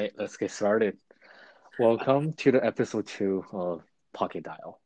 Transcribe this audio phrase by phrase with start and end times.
[0.00, 0.96] right, let's get started.
[1.78, 3.82] Welcome to the episode two of
[4.14, 4.80] Pocket Dial.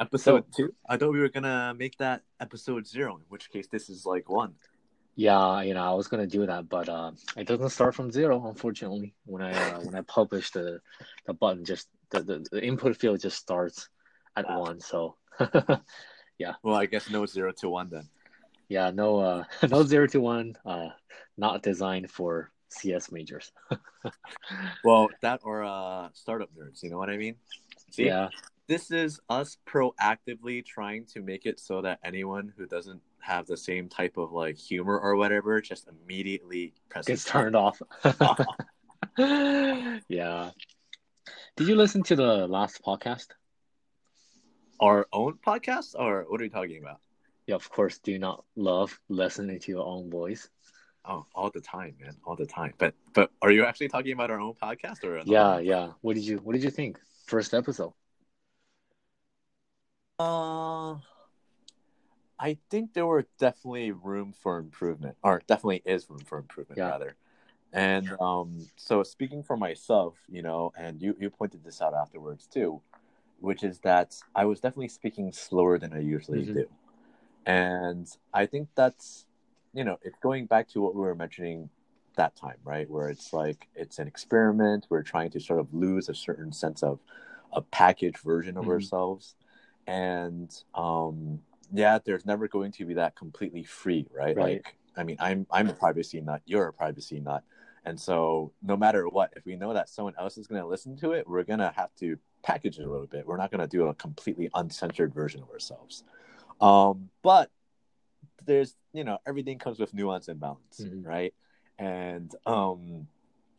[0.00, 0.74] Episode so, two?
[0.88, 4.28] I thought we were gonna make that episode zero, in which case this is like
[4.28, 4.54] one.
[5.16, 8.46] Yeah, you know, I was gonna do that, but uh, it doesn't start from zero,
[8.46, 9.14] unfortunately.
[9.24, 10.80] When I uh, when I publish the
[11.26, 13.88] the button, just the, the, the input field just starts
[14.36, 14.60] at wow.
[14.60, 14.80] one.
[14.80, 15.16] So,
[16.38, 16.54] yeah.
[16.62, 18.08] Well, I guess no zero to one then.
[18.68, 20.54] Yeah, no, uh, no zero to one.
[20.64, 20.90] Uh,
[21.36, 23.52] not designed for CS majors.
[24.84, 26.82] well, that or uh, startup nerds.
[26.82, 27.36] You know what I mean?
[27.90, 28.06] See?
[28.06, 28.28] Yeah.
[28.66, 33.56] This is us proactively trying to make it so that anyone who doesn't have the
[33.56, 37.80] same type of like humor or whatever just immediately presses gets turned off.
[40.08, 40.50] yeah.
[41.56, 43.28] Did you listen to the last podcast?
[44.80, 47.00] Our own podcast, or what are you talking about?
[47.46, 47.98] Yeah, of course.
[47.98, 50.48] Do you not love listening to your own voice?
[51.06, 52.72] Oh, all the time, man, all the time.
[52.78, 55.20] But but are you actually talking about our own podcast or?
[55.26, 55.90] Yeah, yeah.
[56.00, 56.98] What did you What did you think?
[57.26, 57.92] First episode.
[60.18, 60.94] Uh,
[62.38, 66.88] I think there were definitely room for improvement, or definitely is room for improvement, yeah.
[66.88, 67.16] rather.
[67.72, 72.46] And um, so speaking for myself, you know, and you you pointed this out afterwards
[72.46, 72.80] too,
[73.40, 76.54] which is that I was definitely speaking slower than I usually mm-hmm.
[76.54, 76.68] do,
[77.44, 79.26] and I think that's
[79.74, 81.68] you know, it's going back to what we were mentioning
[82.16, 82.88] that time, right?
[82.88, 84.86] Where it's like it's an experiment.
[84.88, 87.00] We're trying to sort of lose a certain sense of
[87.52, 88.72] a packaged version of mm-hmm.
[88.72, 89.34] ourselves,
[89.86, 91.40] and um,
[91.72, 94.36] yeah, there's never going to be that completely free, right?
[94.36, 94.64] right?
[94.64, 96.42] Like, I mean, I'm I'm a privacy nut.
[96.46, 97.42] You're a privacy nut,
[97.84, 100.96] and so no matter what, if we know that someone else is going to listen
[100.98, 103.26] to it, we're gonna have to package it a little bit.
[103.26, 106.04] We're not going to do a completely uncensored version of ourselves.
[106.60, 107.50] Um, but
[108.44, 111.02] there's you know everything comes with nuance and balance mm-hmm.
[111.02, 111.34] right?
[111.78, 113.08] And um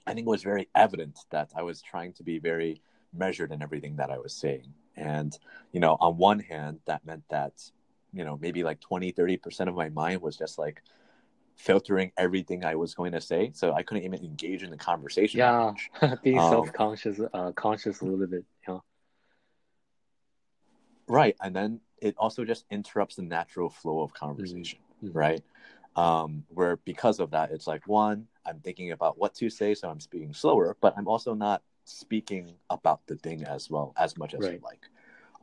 [0.08, 2.82] i think it was very evident that i was trying to be very
[3.14, 4.74] measured in everything that i was saying.
[4.96, 5.38] And
[5.72, 7.54] you know on one hand that meant that
[8.14, 10.82] you know maybe like 20 30% of my mind was just like
[11.56, 13.52] filtering everything i was going to say.
[13.54, 15.74] So i couldn't even engage in the conversation yeah.
[16.24, 18.46] being um, self-conscious uh conscious a little bit
[21.08, 25.18] right and then it also just interrupts the natural flow of conversation, mm-hmm.
[25.18, 25.42] right?
[25.96, 29.90] Um, where because of that, it's like one, I'm thinking about what to say, so
[29.90, 34.34] I'm speaking slower, but I'm also not speaking about the thing as well as much
[34.34, 34.60] as right.
[34.62, 34.86] I like.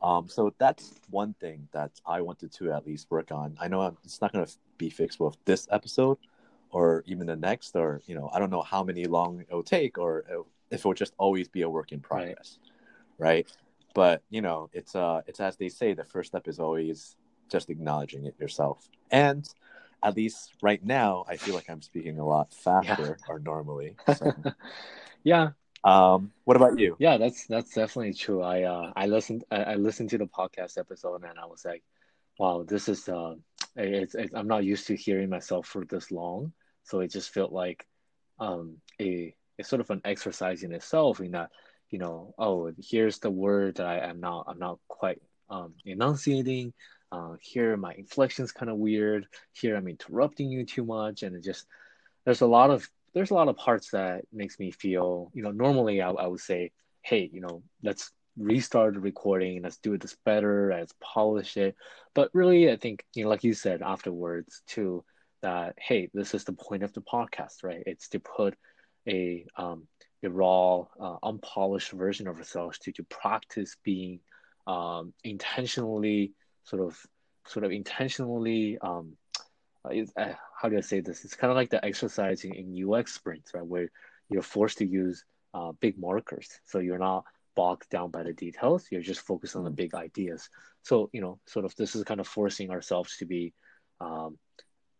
[0.01, 3.57] Um, so that's one thing that I wanted to at least work on.
[3.59, 6.17] I know I'm, it's not going to be fixed with this episode
[6.69, 9.97] or even the next, or you know, I don't know how many long it'll take,
[9.97, 10.25] or
[10.69, 12.59] if it will just always be a work in progress,
[13.17, 13.27] right?
[13.27, 13.57] right?
[13.93, 17.15] But you know it's uh it's as they say the first step is always
[17.51, 18.89] just acknowledging it yourself.
[19.11, 19.47] And
[20.03, 23.33] at least right now i feel like i'm speaking a lot faster yeah.
[23.33, 24.33] or normally so.
[25.23, 25.49] yeah.
[25.83, 26.95] Um what about you?
[26.99, 28.41] Yeah that's that's definitely true.
[28.41, 31.83] I uh i listened I, I listened to the podcast episode and i was like
[32.39, 33.35] wow this is uh
[33.75, 36.53] it's, it's i'm not used to hearing myself for this long.
[36.83, 37.85] So it just felt like
[38.39, 41.51] um a it's sort of an exercise in itself in that
[41.93, 46.73] you know, oh, here's the word that I am not I'm not quite um, enunciating.
[47.11, 49.27] Uh, here my inflection's kind of weird.
[49.51, 51.67] Here I'm interrupting you too much, and it just
[52.25, 55.51] there's a lot of there's a lot of parts that makes me feel you know
[55.51, 56.71] normally I, I would say
[57.03, 59.61] hey you know let's restart the recording.
[59.61, 60.73] Let's do this better.
[60.73, 61.75] Let's polish it.
[62.15, 65.05] But really i think you know like you said afterwards too
[65.43, 67.83] that hey this is the point of the podcast right?
[67.85, 68.55] It's to put
[69.07, 69.87] a um,
[70.23, 74.19] a raw, uh, unpolished version of ourselves to, to practice being
[74.67, 76.97] um, intentionally sort of
[77.45, 79.17] sort of intentionally um,
[79.85, 81.25] uh, how do I say this?
[81.25, 83.89] It's kind of like the exercise in, in UX sprints, right, where
[84.29, 88.87] you're forced to use uh, big markers, so you're not bogged down by the details.
[88.89, 90.49] You're just focused on the big ideas.
[90.83, 93.53] So you know, sort of this is kind of forcing ourselves to be
[93.99, 94.37] um,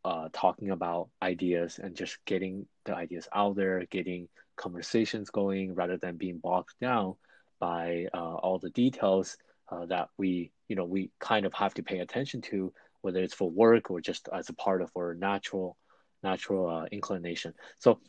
[0.05, 5.97] uh, talking about ideas and just getting the ideas out there, getting conversations going rather
[5.97, 7.15] than being bogged down
[7.59, 9.37] by uh, all the details
[9.69, 13.33] uh, that we you know we kind of have to pay attention to whether it's
[13.33, 15.77] for work or just as a part of our natural
[16.21, 17.53] natural uh, inclination.
[17.79, 17.99] So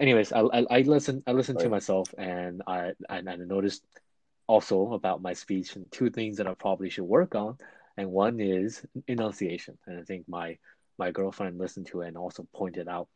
[0.00, 1.64] anyways i, I, I listen i listen right.
[1.64, 3.84] to myself and I, and I noticed
[4.46, 7.58] also about my speech and two things that i probably should work on.
[7.96, 9.76] And one is enunciation.
[9.86, 10.58] And i think my
[10.98, 13.08] my girlfriend listened to it and also pointed out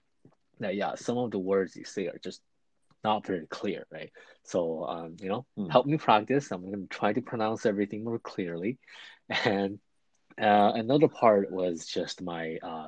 [0.60, 2.40] that yeah some of the words you say are just
[3.04, 4.12] not very clear, right?
[4.44, 5.70] So, um, you know, mm.
[5.70, 6.52] help me practice.
[6.52, 8.78] I'm going to try to pronounce everything more clearly.
[9.44, 9.78] And
[10.40, 12.86] uh, another part was just my uh,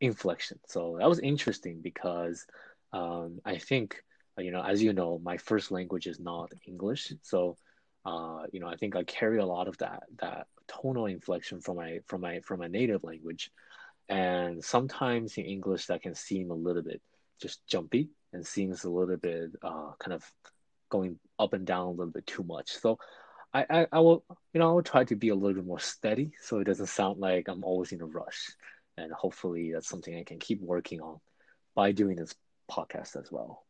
[0.00, 0.58] inflection.
[0.66, 2.46] So that was interesting because
[2.92, 4.02] um, I think
[4.38, 7.56] you know, as you know, my first language is not English, so
[8.04, 11.76] uh, you know, I think I carry a lot of that that tonal inflection from
[11.76, 13.50] my from my from my native language,
[14.10, 17.00] and sometimes in English that can seem a little bit
[17.40, 20.24] just jumpy and seems a little bit uh, kind of
[20.90, 22.72] going up and down a little bit too much.
[22.72, 22.98] So
[23.54, 25.78] I, I, I will you know I will try to be a little bit more
[25.78, 28.50] steady so it doesn't sound like I'm always in a rush,
[28.98, 31.20] and hopefully that's something I can keep working on
[31.76, 32.34] by doing this
[32.68, 33.64] podcast as well.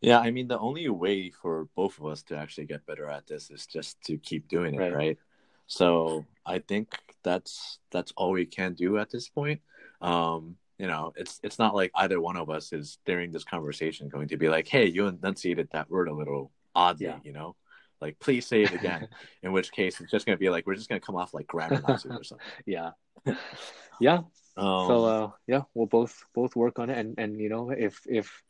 [0.00, 3.26] Yeah, I mean, the only way for both of us to actually get better at
[3.26, 4.94] this is just to keep doing it, right?
[4.94, 5.18] right?
[5.66, 9.60] So I think that's that's all we can do at this point.
[10.00, 14.08] Um, you know, it's it's not like either one of us is during this conversation
[14.08, 17.18] going to be like, "Hey, you enunciated that word a little oddly," yeah.
[17.22, 17.56] you know,
[18.00, 19.08] like please say it again.
[19.42, 21.34] In which case, it's just going to be like we're just going to come off
[21.34, 22.46] like grammar Nazis or something.
[22.66, 22.90] Yeah,
[24.00, 24.18] yeah.
[24.56, 28.00] Um, so uh, yeah, we'll both both work on it, and and you know, if
[28.06, 28.42] if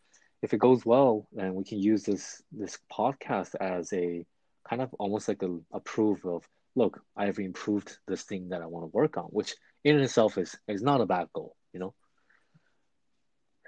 [0.43, 4.25] if it goes well, then we can use this this podcast as a
[4.69, 8.67] kind of almost like a, a proof of look, I've improved this thing that I
[8.67, 9.55] want to work on, which
[9.85, 11.94] in itself is is not a bad goal, you know.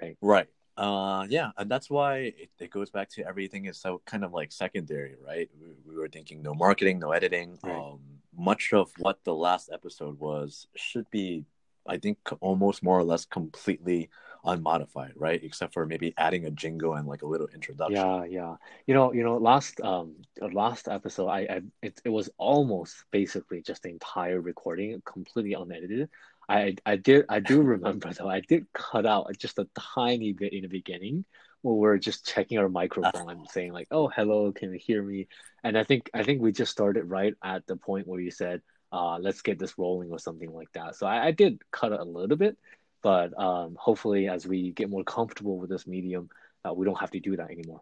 [0.01, 0.17] Right.
[0.21, 0.47] Right.
[0.77, 4.31] Uh, yeah, and that's why it, it goes back to everything is so kind of
[4.31, 5.49] like secondary, right?
[5.59, 7.57] We, we were thinking no marketing, no editing.
[7.63, 7.75] Right.
[7.75, 7.99] Um,
[8.37, 11.45] much of what the last episode was should be,
[11.87, 14.11] I think, almost more or less completely
[14.47, 15.41] unmodified, right?
[15.43, 17.97] Except for maybe adding a jingle and like a little introduction.
[17.97, 18.55] Yeah, yeah.
[18.85, 23.61] You know, you know, last um last episode, I, I it, it was almost basically
[23.61, 26.09] just the entire recording, completely unedited.
[26.49, 30.53] I I did I do remember though I did cut out just a tiny bit
[30.53, 31.25] in the beginning
[31.61, 35.27] where we're just checking our microphone and saying like, "Oh, hello, can you hear me?"
[35.63, 38.61] And I think I think we just started right at the point where you said,
[38.91, 40.95] uh, "Let's get this rolling" or something like that.
[40.95, 42.57] So I, I did cut it a little bit,
[43.01, 46.29] but um, hopefully, as we get more comfortable with this medium,
[46.65, 47.81] uh, we don't have to do that anymore.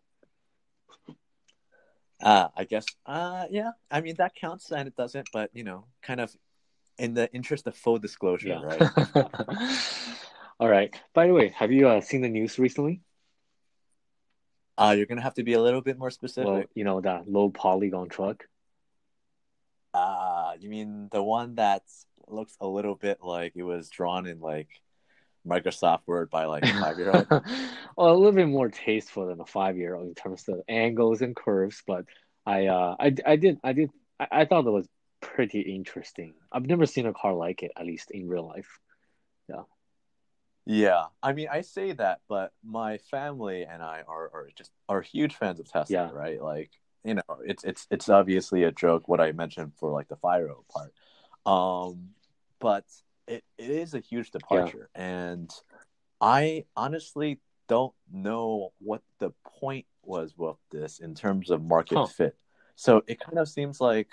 [2.21, 3.71] Uh, I guess, uh, yeah.
[3.91, 6.35] I mean, that counts and it doesn't, but you know, kind of
[6.97, 8.89] in the interest of full disclosure, yeah.
[9.13, 9.27] right?
[10.59, 10.95] All right.
[11.13, 13.01] By the way, have you uh, seen the news recently?
[14.77, 16.49] Uh, you're gonna have to be a little bit more specific.
[16.49, 18.45] Well, you know that low polygon truck.
[19.93, 21.83] Uh, you mean the one that
[22.27, 24.67] looks a little bit like it was drawn in like
[25.47, 27.27] Microsoft Word by like a five year old?
[27.29, 31.21] well, a little bit more tasteful than a five year old in terms of angles
[31.21, 32.05] and curves, but
[32.45, 33.89] I uh I, I did I did
[34.19, 34.87] I, I thought it was
[35.21, 36.33] pretty interesting.
[36.51, 38.79] I've never seen a car like it, at least in real life.
[39.49, 39.63] Yeah.
[40.67, 45.01] Yeah, I mean, I say that, but my family and I are, are just are
[45.01, 46.09] huge fans of Tesla, yeah.
[46.11, 46.41] right?
[46.41, 46.71] Like,
[47.03, 50.41] you know, it's it's it's obviously a joke what I mentioned for like the five
[50.41, 50.91] year old part,
[51.45, 52.09] um,
[52.59, 52.83] but
[53.27, 55.03] it, it is a huge departure, yeah.
[55.03, 55.51] and
[56.21, 62.05] I honestly don't know what the point was with this in terms of market huh.
[62.05, 62.37] fit.
[62.75, 64.09] So it kind of seems like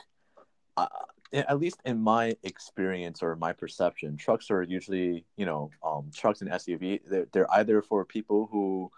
[0.76, 0.87] uh,
[1.32, 6.43] at least in my experience or my perception, trucks are usually, you know, um, trucks
[6.43, 7.00] and SUV.
[7.09, 8.91] They're, they're either for people who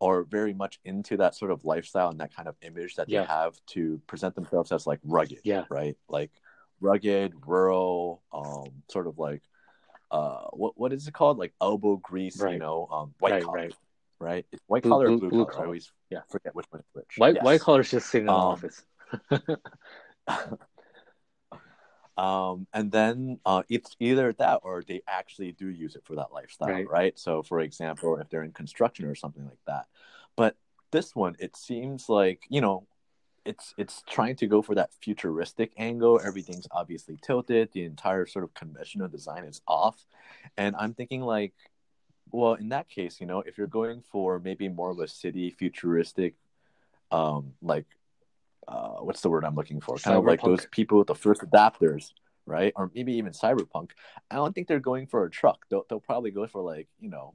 [0.00, 3.20] are very much into that sort of lifestyle and that kind of image that yeah.
[3.20, 6.30] they have to present themselves as like rugged, yeah, right, like
[6.80, 9.42] rugged, rural, um, sort of like,
[10.10, 12.54] uh, what what is it called, like elbow grease, right.
[12.54, 13.74] you know, um, white right, collar, right,
[14.18, 15.62] right, white blue, collar, blue, blue, blue collar.
[15.62, 17.14] I always yeah forget which one is which.
[17.16, 17.44] White yes.
[17.44, 18.68] white collar is just sitting in um, the
[19.28, 20.58] office.
[22.20, 26.32] Um, and then uh, it's either that or they actually do use it for that
[26.34, 27.18] lifestyle, right?
[27.18, 29.86] So, for example, if they're in construction or something like that.
[30.36, 30.54] But
[30.90, 32.86] this one, it seems like you know,
[33.44, 36.20] it's it's trying to go for that futuristic angle.
[36.24, 37.70] Everything's obviously tilted.
[37.72, 40.04] The entire sort of conventional design is off,
[40.56, 41.54] and I'm thinking like,
[42.30, 45.50] well, in that case, you know, if you're going for maybe more of a city
[45.50, 46.34] futuristic,
[47.10, 47.86] um, like
[48.68, 49.96] uh, what's the word I'm looking for?
[49.96, 50.18] Kind cyberpunk.
[50.18, 52.12] of like those people with the first adapters,
[52.46, 52.72] right?
[52.76, 53.90] Or maybe even cyberpunk.
[54.30, 55.66] I don't think they're going for a truck.
[55.70, 57.34] They'll, they'll probably go for like you know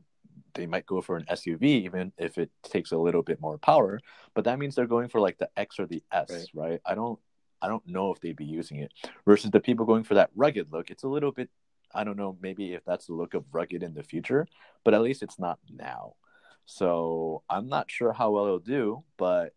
[0.55, 3.99] they might go for an SUV even if it takes a little bit more power.
[4.33, 6.47] But that means they're going for like the X or the S, right?
[6.53, 6.81] right?
[6.85, 7.19] I don't
[7.61, 8.91] I don't know if they'd be using it.
[9.25, 11.49] Versus the people going for that rugged look, it's a little bit
[11.93, 14.47] I don't know maybe if that's the look of rugged in the future,
[14.83, 16.15] but at least it's not now.
[16.65, 19.53] So I'm not sure how well it'll do, but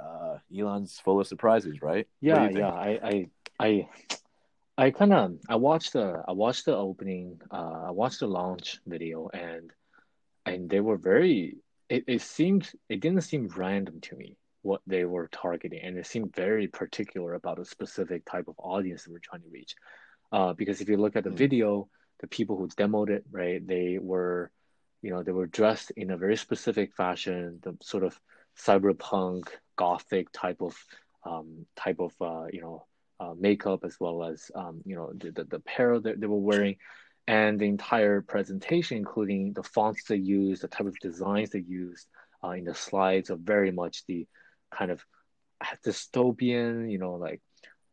[0.00, 2.08] uh, Elon's full of surprises, right?
[2.20, 2.70] Yeah, yeah.
[2.70, 3.88] I, I, I,
[4.76, 7.40] I kind of I watched the I watched the opening.
[7.50, 9.70] Uh, I watched the launch video, and
[10.46, 11.58] and they were very.
[11.88, 16.06] It, it seemed it didn't seem random to me what they were targeting, and it
[16.06, 19.74] seemed very particular about a specific type of audience that we're trying to reach.
[20.30, 21.36] Uh, because if you look at the mm.
[21.36, 21.88] video,
[22.20, 24.50] the people who demoed it, right, they were
[25.02, 28.18] you know they were dressed in a very specific fashion, the sort of
[28.58, 30.76] cyberpunk gothic type of
[31.24, 32.86] um, type of uh, you know
[33.20, 36.36] uh, makeup as well as um, you know the, the, the apparel that they were
[36.36, 36.76] wearing
[37.26, 42.06] and the entire presentation including the fonts they use, the type of designs they used
[42.44, 44.26] uh, in the slides are very much the
[44.74, 45.04] kind of
[45.86, 47.40] dystopian you know like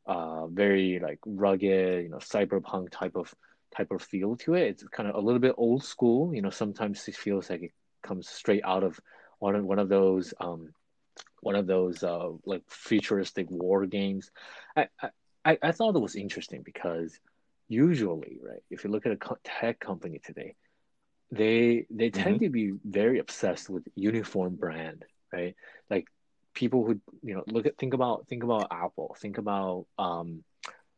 [0.07, 3.33] uh, very like rugged you know cyberpunk type of
[3.75, 6.49] type of feel to it it's kind of a little bit old school you know
[6.49, 7.71] sometimes it feels like it
[8.01, 8.99] comes straight out of
[9.37, 10.73] one of one of those um,
[11.41, 14.31] one of those uh, like futuristic war games.
[14.75, 14.87] I,
[15.45, 17.17] I I thought it was interesting because
[17.69, 20.55] usually, right, if you look at a tech company today,
[21.31, 22.45] they they tend mm-hmm.
[22.45, 25.55] to be very obsessed with uniform brand, right?
[25.89, 26.07] Like
[26.53, 30.43] people who you know look at think about think about Apple, think about um,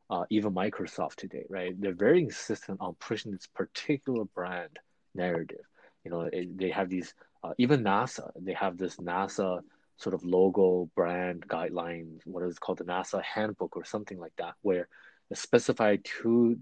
[0.10, 1.80] uh, even Microsoft today, right?
[1.80, 4.80] They're very insistent on pushing this particular brand
[5.14, 5.66] narrative.
[6.06, 7.14] You know, it, they have these
[7.44, 9.62] uh, even NASA, they have this NASA
[9.98, 14.54] sort of logo brand guidelines, what is called the NASA handbook or something like that,
[14.62, 14.88] where
[15.36, 16.58] specified to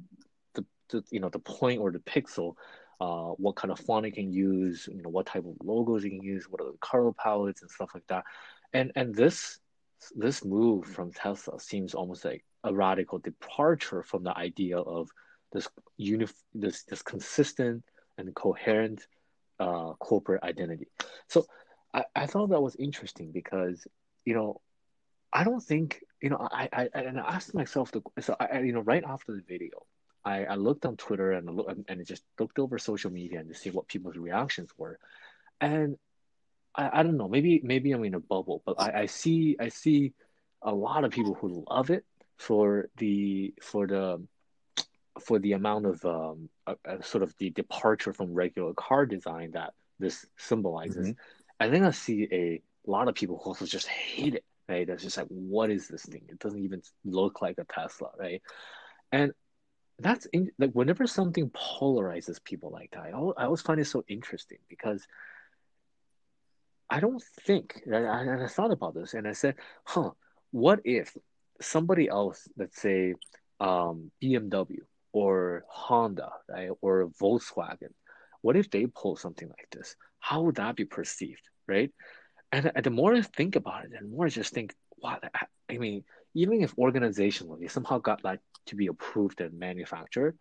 [0.53, 2.55] the, the you know the point or the pixel,
[2.99, 6.09] uh, what kind of font you can use, you know what type of logos you
[6.09, 8.23] can use, what are the color palettes and stuff like that,
[8.73, 9.59] and and this
[10.15, 15.09] this move from Tesla seems almost like a radical departure from the idea of
[15.51, 15.67] this
[15.99, 17.83] unif- this this consistent
[18.17, 19.05] and coherent
[19.59, 20.87] uh, corporate identity.
[21.27, 21.45] So
[21.93, 23.85] I, I thought that was interesting because
[24.25, 24.61] you know
[25.31, 28.73] I don't think you know I I and I asked myself the so I you
[28.73, 29.85] know right after the video
[30.25, 33.55] I, I looked on Twitter and look and just looked over social media and to
[33.55, 34.99] see what people's reactions were,
[35.61, 35.97] and
[36.75, 39.69] I, I don't know maybe maybe I'm in a bubble but I, I see I
[39.69, 40.13] see
[40.61, 42.05] a lot of people who love it
[42.37, 44.21] for the for the
[45.19, 49.51] for the amount of um, uh, uh, sort of the departure from regular car design
[49.51, 51.09] that this symbolizes.
[51.09, 51.19] Mm-hmm.
[51.59, 54.87] And then I see a lot of people who also just hate it, right?
[54.87, 56.23] That's just like, what is this thing?
[56.29, 58.41] It doesn't even look like a Tesla, right?
[59.11, 59.33] And
[59.97, 63.85] that's in, like whenever something polarizes people like that, I always, I always find it
[63.87, 65.05] so interesting because
[66.89, 70.11] I don't think, and I, I thought about this and I said, huh,
[70.51, 71.15] what if
[71.61, 73.15] somebody else, let's say
[73.59, 74.77] um, BMW
[75.11, 77.93] or Honda, right, or Volkswagen,
[78.41, 79.95] what if they pull something like this?
[80.19, 81.91] How would that be perceived, right?
[82.51, 85.19] And, and the more I think about it, the more I just think, wow,
[85.69, 86.03] I mean,
[86.33, 90.37] even if organizationally somehow got that to be approved and manufactured,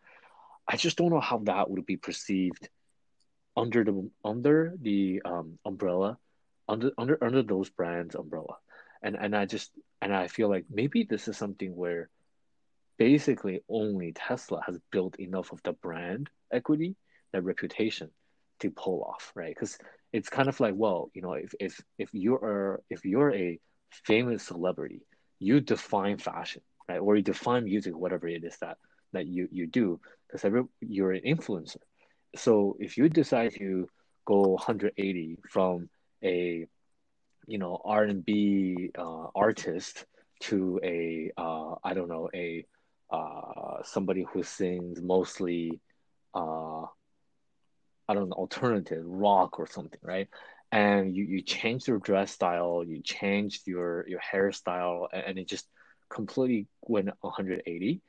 [0.67, 2.69] I just don't know how that would be perceived
[3.57, 6.19] under the under the um, umbrella,
[6.69, 8.57] under under under those brands umbrella,
[9.03, 12.11] and and I just and I feel like maybe this is something where
[12.99, 16.97] basically only Tesla has built enough of the brand equity
[17.33, 18.11] that reputation
[18.61, 19.55] to pull off, right?
[19.55, 19.79] Because
[20.13, 23.59] it's kind of like, well, you know, if if if you're if you're a
[23.91, 25.03] famous celebrity,
[25.39, 26.99] you define fashion, right?
[26.99, 28.77] Or you define music, whatever it is that
[29.13, 30.01] that you you do,
[30.31, 30.45] because
[30.81, 31.83] you're an influencer.
[32.37, 33.89] So if you decide to
[34.27, 35.89] go 180 from
[36.23, 36.67] a
[37.47, 40.05] you know R and B uh, artist
[40.43, 42.65] to a uh, I don't know a
[43.11, 45.81] uh, somebody who sings mostly
[46.35, 46.85] uh,
[48.09, 50.29] I don't know, alternative rock or something, right?
[50.73, 55.49] And you, you change your dress style, you changed your your hairstyle, and, and it
[55.49, 55.67] just
[56.11, 58.01] completely went 180.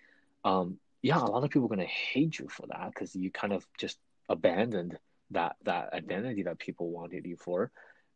[0.43, 3.53] Um, yeah, a lot of people are gonna hate you for that because you kind
[3.53, 3.97] of just
[4.29, 4.97] abandoned
[5.31, 7.71] that that identity that people wanted you for.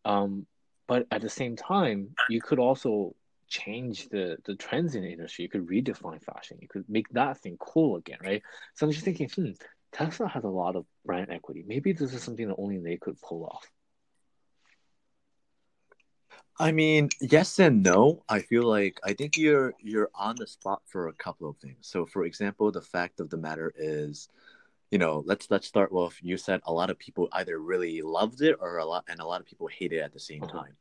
[0.05, 0.45] Um,
[0.87, 3.15] but at the same time, you could also
[3.47, 5.43] change the the trends in the industry.
[5.43, 6.57] You could redefine fashion.
[6.61, 8.41] You could make that thing cool again, right?
[8.75, 9.51] So I'm just thinking, hmm,
[9.93, 11.63] Tesla has a lot of brand equity.
[11.65, 13.71] Maybe this is something that only they could pull off.
[16.59, 18.23] I mean, yes and no.
[18.29, 21.77] I feel like I think you're you're on the spot for a couple of things.
[21.81, 24.29] So, for example, the fact of the matter is,
[24.91, 28.41] you know, let's let's start with you said a lot of people either really loved
[28.41, 30.59] it or a lot and a lot of people hate it at the same uh-huh.
[30.59, 30.77] time.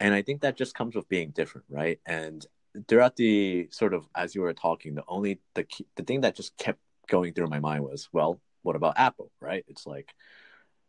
[0.00, 2.00] And I think that just comes with being different, right?
[2.04, 2.44] And
[2.88, 5.66] throughout the sort of as you were talking, the only the
[5.96, 9.64] the thing that just kept going through my mind was, well, what about Apple, right?
[9.68, 10.12] It's like,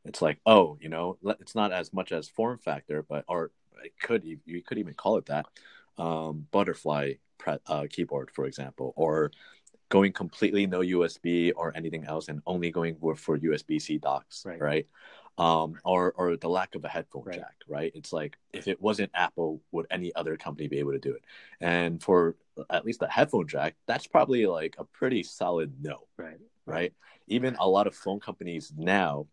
[0.05, 3.51] it's like, oh, you know, it's not as much as form factor, but or
[3.83, 5.45] it could you could even call it that
[5.97, 9.31] um, butterfly pre- uh, keyboard, for example, or
[9.89, 14.43] going completely no USB or anything else and only going for, for USB C docks,
[14.45, 14.61] right?
[14.61, 14.87] right?
[15.37, 17.39] Um, or or the lack of a headphone right.
[17.39, 17.91] jack, right?
[17.93, 21.23] It's like if it wasn't Apple, would any other company be able to do it?
[21.59, 22.35] And for
[22.69, 26.37] at least the headphone jack, that's probably like a pretty solid no, right?
[26.65, 26.93] Right
[27.27, 29.27] even a lot of phone companies now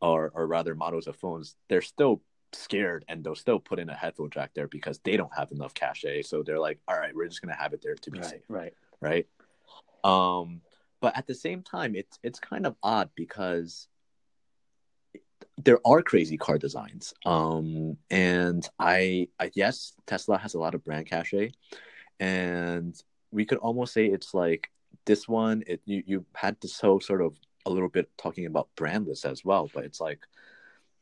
[0.00, 3.94] or or rather models of phones, they're still scared and they'll still put in a
[3.94, 6.22] headphone jack there because they don't have enough cachet.
[6.22, 8.42] So they're like, all right, we're just gonna have it there to be right, safe.
[8.48, 8.74] Right.
[9.00, 9.26] Right.
[10.04, 10.60] Um,
[11.00, 13.88] but at the same time, it's it's kind of odd because
[15.64, 17.14] there are crazy car designs.
[17.24, 21.52] Um, and I, I yes, Tesla has a lot of brand cachet,
[22.20, 24.70] and we could almost say it's like
[25.08, 25.64] this one.
[25.66, 27.34] It you you had this whole sort of
[27.66, 30.20] a little bit talking about brandless as well, but it's like,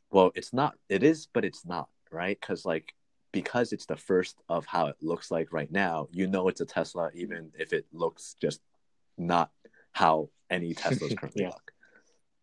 [0.09, 0.75] well, it's not.
[0.89, 2.39] It is, but it's not, right?
[2.39, 2.95] Because like
[3.31, 6.65] because it's the first of how it looks like right now, you know it's a
[6.65, 8.61] Tesla, even if it looks just
[9.17, 9.51] not
[9.91, 11.49] how any Teslas currently yeah.
[11.49, 11.71] look.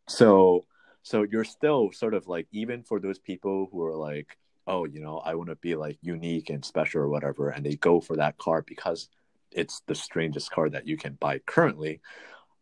[0.06, 0.66] So
[1.02, 5.00] so you're still sort of like even for those people who are like, oh, you
[5.00, 8.16] know, I want to be like unique and special or whatever, and they go for
[8.16, 9.08] that car because
[9.54, 12.00] it's the strangest car that you can buy currently.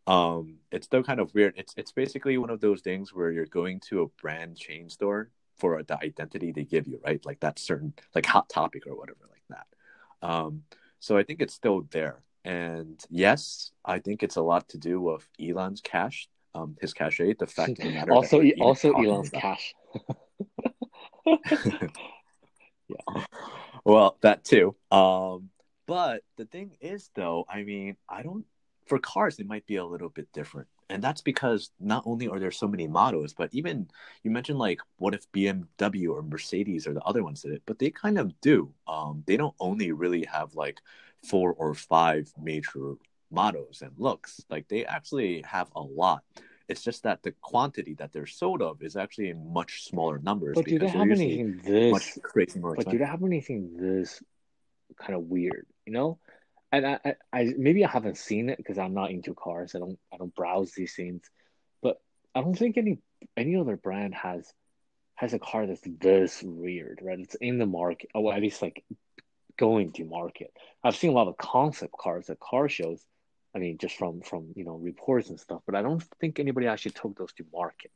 [0.05, 1.53] Um, it's still kind of weird.
[1.57, 5.29] It's it's basically one of those things where you're going to a brand chain store
[5.57, 7.23] for the identity they give you, right?
[7.25, 10.27] Like that certain like hot topic or whatever like that.
[10.27, 10.63] Um,
[10.99, 12.21] so I think it's still there.
[12.45, 17.33] And yes, I think it's a lot to do with Elon's cash um, his cachet,
[17.33, 18.11] the fact of the matter.
[18.11, 19.41] also, also Elon's about.
[19.41, 19.73] cash.
[21.25, 23.23] yeah.
[23.85, 24.75] Well, that too.
[24.91, 25.49] Um,
[25.85, 28.45] but the thing is, though, I mean, I don't.
[28.85, 32.39] For cars, it might be a little bit different, and that's because not only are
[32.39, 33.87] there so many models, but even
[34.23, 37.63] you mentioned like, what if BMW or Mercedes or the other ones did it?
[37.65, 38.73] But they kind of do.
[38.87, 40.79] Um, they don't only really have like
[41.23, 42.95] four or five major
[43.31, 44.45] models and looks.
[44.49, 46.23] Like they actually have a lot.
[46.69, 50.55] It's just that the quantity that they're sold of is actually in much smaller numbers.
[50.55, 52.19] But do they have anything this?
[52.21, 54.21] Crazy more but do they have anything this
[54.97, 55.65] kind of weird?
[55.85, 56.19] You know,
[56.71, 59.75] and I, I, I maybe I haven't seen it because I'm not into cars.
[59.75, 61.23] I don't, I don't browse these things.
[61.81, 62.01] But
[62.35, 62.99] I don't think any
[63.37, 64.51] any other brand has
[65.15, 67.19] has a car that's this weird, right?
[67.19, 68.83] It's in the market, or at least like
[69.57, 70.51] going to market.
[70.83, 73.05] I've seen a lot of concept cars at car shows
[73.55, 75.61] I mean, just from from you know reports and stuff.
[75.65, 77.91] But I don't think anybody actually took those to market.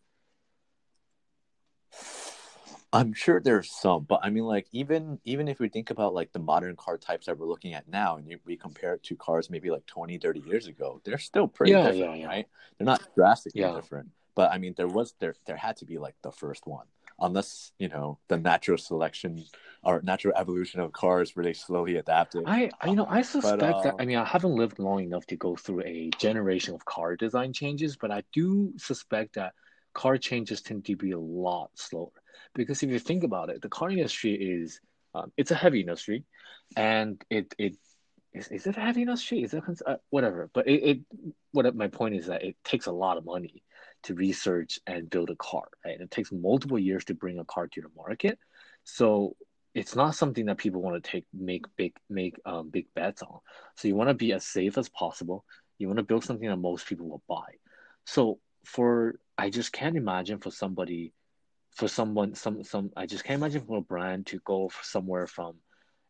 [2.93, 6.31] I'm sure there's some, but I mean, like even even if we think about like
[6.31, 9.15] the modern car types that we're looking at now, and you, we compare it to
[9.15, 12.27] cars maybe like 20, 30 years ago, they're still pretty yeah, different, yeah, yeah.
[12.27, 12.47] right?
[12.77, 16.15] They're not drastically different, but I mean, there was there there had to be like
[16.21, 16.85] the first one
[17.19, 19.43] unless you know the natural selection
[19.83, 22.43] or natural evolution of cars really slowly adapted.
[22.45, 23.95] I, you know, I suspect but, uh, that.
[23.99, 27.53] I mean, I haven't lived long enough to go through a generation of car design
[27.53, 29.53] changes, but I do suspect that
[29.97, 32.17] car changes tend to be a lot slower
[32.53, 34.79] because if you think about it, the car industry is
[35.15, 36.23] um, it's a heavy industry,
[36.75, 37.75] and it it
[38.33, 39.43] is, is it a heavy industry?
[39.43, 40.49] Is it uh, whatever?
[40.53, 40.99] But it, it
[41.51, 43.63] what my point is that it takes a lot of money
[44.03, 45.99] to research and build a car, right?
[45.99, 48.37] It takes multiple years to bring a car to the market.
[48.83, 49.35] So
[49.73, 53.39] it's not something that people want to take make big make um, big bets on.
[53.75, 55.43] So you want to be as safe as possible.
[55.79, 57.49] You want to build something that most people will buy.
[58.05, 61.13] So for I just can't imagine for somebody
[61.71, 65.55] for someone some some I just can't imagine for a brand to go somewhere from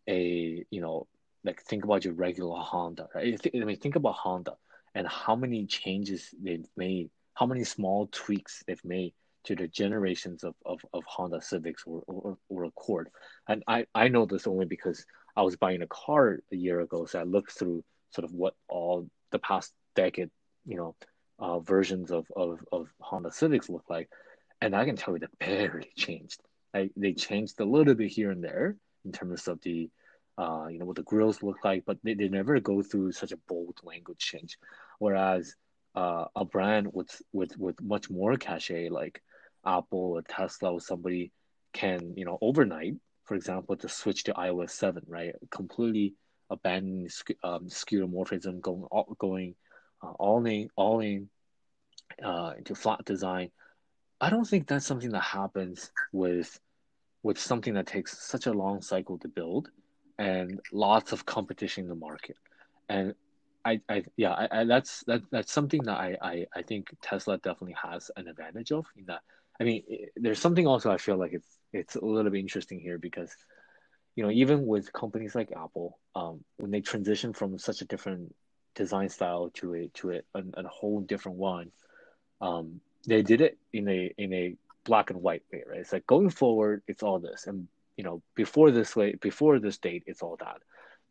[0.08, 1.08] a you know
[1.44, 4.56] like think about your regular Honda right I mean think about Honda
[4.96, 9.14] and how many changes they've made how many small tweaks they've made
[9.48, 13.10] to the generations of, of, of Honda Civics or, or, or Accord.
[13.48, 15.06] And I, I know this only because
[15.38, 17.06] I was buying a car a year ago.
[17.06, 20.32] So I looked through sort of what all the past decade,
[20.66, 20.96] you know,
[21.40, 24.10] uh, versions of, of, of Honda Civics look like.
[24.62, 26.42] And I can tell you that barely changed.
[26.74, 29.90] I, they changed a little bit here and there in terms of the,
[30.38, 33.32] uh, you know, what the grills look like, but they, they never go through such
[33.32, 34.58] a bold language change.
[35.00, 35.56] Whereas
[35.98, 39.20] uh, a brand with with with much more cachet like
[39.66, 41.32] Apple or Tesla or somebody
[41.74, 45.34] can you know overnight, for example, to switch to iOS seven, right?
[45.50, 46.14] Completely
[46.52, 47.10] abandoning
[47.44, 48.86] um, skeuomorphism, going
[49.18, 49.56] going
[50.02, 51.30] uh, all in all in
[52.24, 53.52] uh, into flat design.
[54.20, 56.60] I don't think that's something that happens with
[57.24, 59.70] with something that takes such a long cycle to build
[60.18, 62.36] and lots of competition in the market.
[62.90, 63.14] And
[63.66, 67.38] I, I yeah, I, I, that's that that's something that I, I I think Tesla
[67.38, 68.86] definitely has an advantage of.
[68.98, 69.22] In that,
[69.60, 69.84] I mean,
[70.16, 73.36] there's something also I feel like it's it's a little bit interesting here because,
[74.16, 78.34] you know, even with companies like Apple, um, when they transition from such a different
[78.78, 81.72] design style to a to a, a, a whole different one,
[82.40, 85.80] um, they did it in a in a black and white way, right?
[85.80, 89.80] It's like going forward, it's all this, and you know, before this way, before this
[89.80, 90.58] date, it's all that.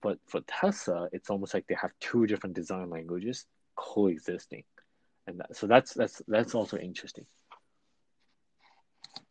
[0.01, 4.65] But for Tesla, it's almost like they have two different design languages coexisting,
[5.27, 7.27] and that, so that's that's that's also interesting.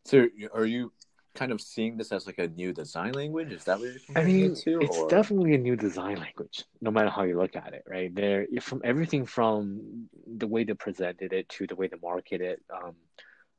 [0.06, 0.92] So are you
[1.36, 3.52] kind of seeing this as like a new design language?
[3.52, 5.10] Is that what you're I mean, to, it's or?
[5.10, 8.14] definitely a new design language, no matter how you look at it, right?
[8.14, 12.62] There, from everything from the way they presented it to the way they market it.
[12.74, 12.96] Um,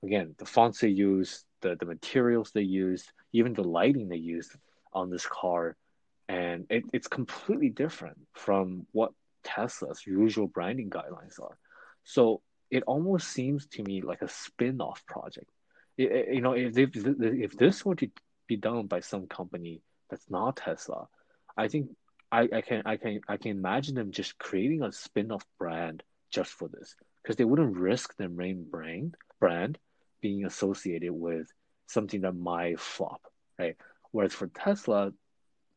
[0.03, 4.53] again, the fonts they used, the the materials they used, even the lighting they used
[4.93, 5.77] on this car,
[6.29, 9.13] and it, it's completely different from what
[9.45, 11.59] Tesla's usual branding guidelines are.
[12.05, 15.49] So it almost seems to me like a spin-off project
[15.97, 18.11] you know, if if if this were to
[18.47, 21.09] be done by some company that's not Tesla,
[21.57, 21.91] I think
[22.31, 26.51] I, I can I can I can imagine them just creating a spin-off brand just
[26.53, 29.79] for this because they wouldn't risk their main brand brand
[30.21, 31.53] being associated with
[31.87, 33.23] something that might flop,
[33.59, 33.77] right?
[34.11, 35.13] Whereas for Tesla,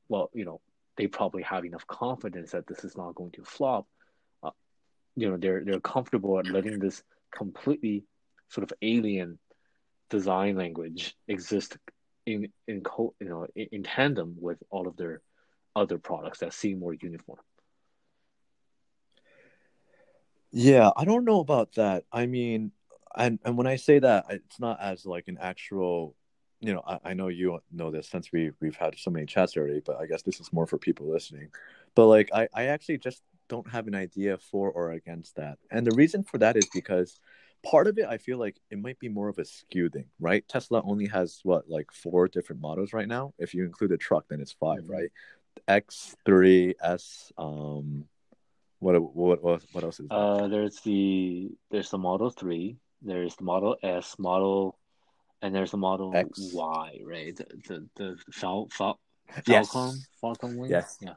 [0.08, 0.62] well, you know,
[0.97, 3.88] they probably have enough confidence that this is not going to flop.
[4.43, 4.51] Uh,
[5.15, 8.03] you know, they're they're comfortable at letting this completely
[8.49, 9.38] sort of alien
[10.10, 11.78] design language exist
[12.26, 15.22] in in co- you know in, in tandem with all of their
[15.76, 17.39] other products that seem more uniform.
[20.52, 22.06] Yeah, I don't know about that.
[22.12, 22.72] I mean,
[23.15, 26.15] and and when I say that, it's not as like an actual,
[26.60, 29.56] you know, I, I know you know this since we we've had so many chats
[29.58, 31.50] already, but I guess this is more for people listening.
[31.95, 35.86] But like, I I actually just don't have an idea for or against that, and
[35.86, 37.19] the reason for that is because
[37.63, 40.48] part of it i feel like it might be more of a SKU thing right
[40.48, 44.26] tesla only has what like four different models right now if you include the truck
[44.30, 44.91] then it's 5 mm-hmm.
[44.91, 45.12] right
[45.67, 48.06] x3 s um
[48.80, 50.15] what what what, what else is that?
[50.15, 54.78] uh there's the there's the model 3 there's the model s model
[55.41, 56.52] and there's the model X.
[56.54, 60.08] y right the the, the Fal, Fal, Falcon yes.
[60.22, 61.13] Falcon wing yes yeah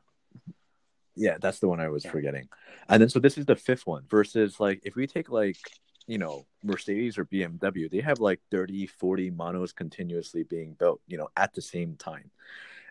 [1.14, 2.10] yeah that's the one i was yeah.
[2.10, 2.48] forgetting
[2.88, 5.58] and then so this is the fifth one versus like if we take like
[6.06, 11.16] you know mercedes or bmw they have like 30 40 monos continuously being built you
[11.16, 12.30] know at the same time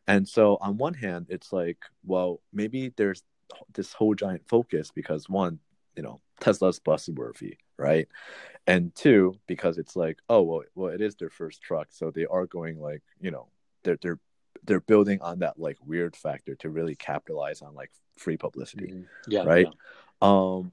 [0.08, 3.24] and so on one hand it's like well maybe there's
[3.74, 5.60] this whole giant focus because one
[5.96, 8.08] you know tesla's busworthy right
[8.68, 12.26] and two because it's like oh well well it is their first truck so they
[12.26, 13.48] are going like you know
[13.84, 14.20] they're they're
[14.64, 19.32] they're building on that like weird factor to really capitalize on like free publicity mm-hmm.
[19.32, 19.74] yeah right yeah.
[20.22, 20.72] um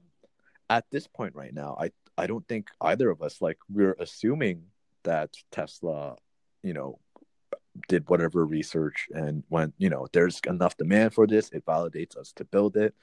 [0.69, 4.63] at this point right now i I don't think either of us like we're assuming
[5.03, 6.17] that Tesla,
[6.63, 6.99] you know,
[7.87, 12.33] did whatever research and went, you know there's enough demand for this, it validates us
[12.33, 12.93] to build it.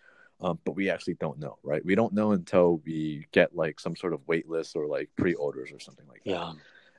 [0.42, 1.82] Um, but we actually don't know, right?
[1.82, 5.72] We don't know until we get like some sort of wait list or like pre-orders
[5.72, 6.30] or something like that.
[6.30, 6.52] Yeah.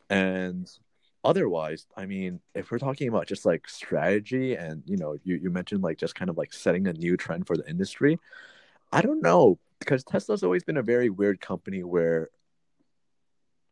[0.09, 0.67] And
[1.23, 5.51] otherwise, I mean, if we're talking about just like strategy and you know, you, you
[5.51, 8.17] mentioned like just kind of like setting a new trend for the industry,
[8.91, 12.29] I don't know because Tesla's always been a very weird company where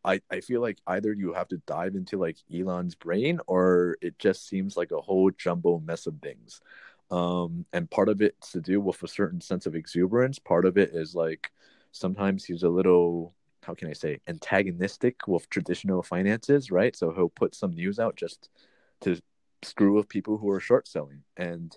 [0.03, 4.19] I, I feel like either you have to dive into like Elon's brain or it
[4.19, 6.61] just seems like a whole jumbo mess of things.
[7.09, 10.37] Um, and part of it's to do with a certain sense of exuberance.
[10.37, 11.51] Part of it is like
[11.91, 16.95] sometimes he's a little, how can I say, antagonistic with traditional finances, right?
[16.95, 18.49] So he'll put some news out just
[19.01, 19.19] to
[19.63, 21.23] screw with people who are short selling.
[21.35, 21.75] And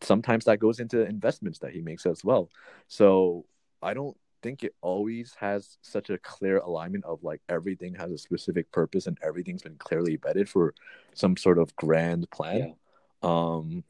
[0.00, 2.48] sometimes that goes into investments that he makes as well.
[2.88, 3.44] So
[3.82, 8.18] I don't think it always has such a clear alignment of like everything has a
[8.18, 10.74] specific purpose and everything's been clearly vetted for
[11.14, 12.58] some sort of grand plan.
[12.58, 13.28] Yeah.
[13.28, 13.84] Um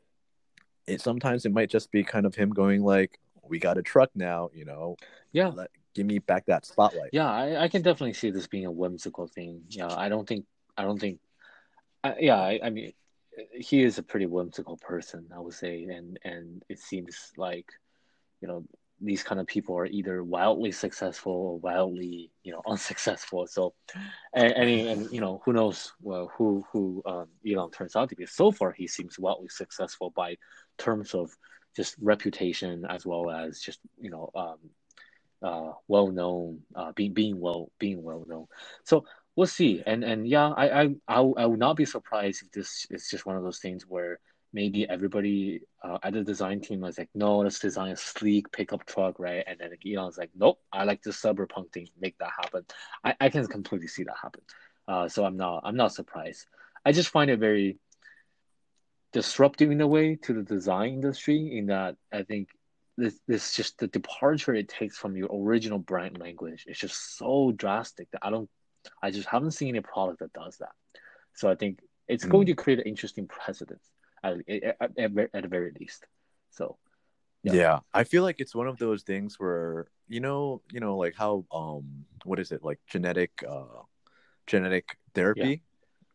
[0.87, 4.11] it sometimes it might just be kind of him going like, We got a truck
[4.15, 4.97] now, you know.
[5.33, 5.49] Yeah.
[5.49, 7.11] Let, give me back that spotlight.
[7.13, 9.63] Yeah, I, I can definitely see this being a whimsical thing.
[9.69, 11.21] Yeah, I don't think I don't think
[12.03, 12.93] I, yeah, I, I mean
[13.55, 17.73] he is a pretty whimsical person, I would say, and and it seems like
[18.41, 18.65] you know
[19.01, 23.47] these kind of people are either wildly successful or wildly you know unsuccessful.
[23.47, 23.75] So
[24.35, 28.17] and, and, and you know who knows well who who um, elon turns out to
[28.17, 28.27] be.
[28.27, 30.37] So far he seems wildly successful by
[30.79, 31.31] terms of
[31.77, 34.59] just reputation as well as just you know um,
[35.43, 38.47] uh, well known uh, being being well being well known
[38.85, 39.05] so
[39.37, 39.83] we'll see.
[39.87, 43.25] And and yeah i i i, I would not be surprised if this is just
[43.25, 44.19] one of those things where
[44.53, 48.85] maybe everybody uh, at the design team was like, no, let's design a sleek pickup
[48.87, 49.45] truck, right?
[49.47, 52.65] And then Elon's like, nope, I like the cyberpunk thing, make that happen.
[53.05, 54.43] I, I can completely see that happen.
[54.89, 56.47] Uh, so I'm not I'm not surprised.
[56.85, 57.79] I just find it very
[59.13, 62.49] disruptive in a way to the design industry in that I think
[62.97, 67.53] this this just the departure it takes from your original brand language is just so
[67.53, 68.49] drastic that I don't
[69.03, 70.73] I just haven't seen a product that does that.
[71.35, 72.31] So I think it's mm.
[72.31, 73.81] going to create an interesting precedent
[74.23, 76.07] at, at, at the very least.
[76.51, 76.77] So
[77.43, 77.55] yeah.
[77.55, 77.79] yeah.
[77.95, 81.45] i feel like it's one of those things where you know you know like how
[81.53, 83.81] um what is it like genetic uh
[84.47, 85.63] genetic therapy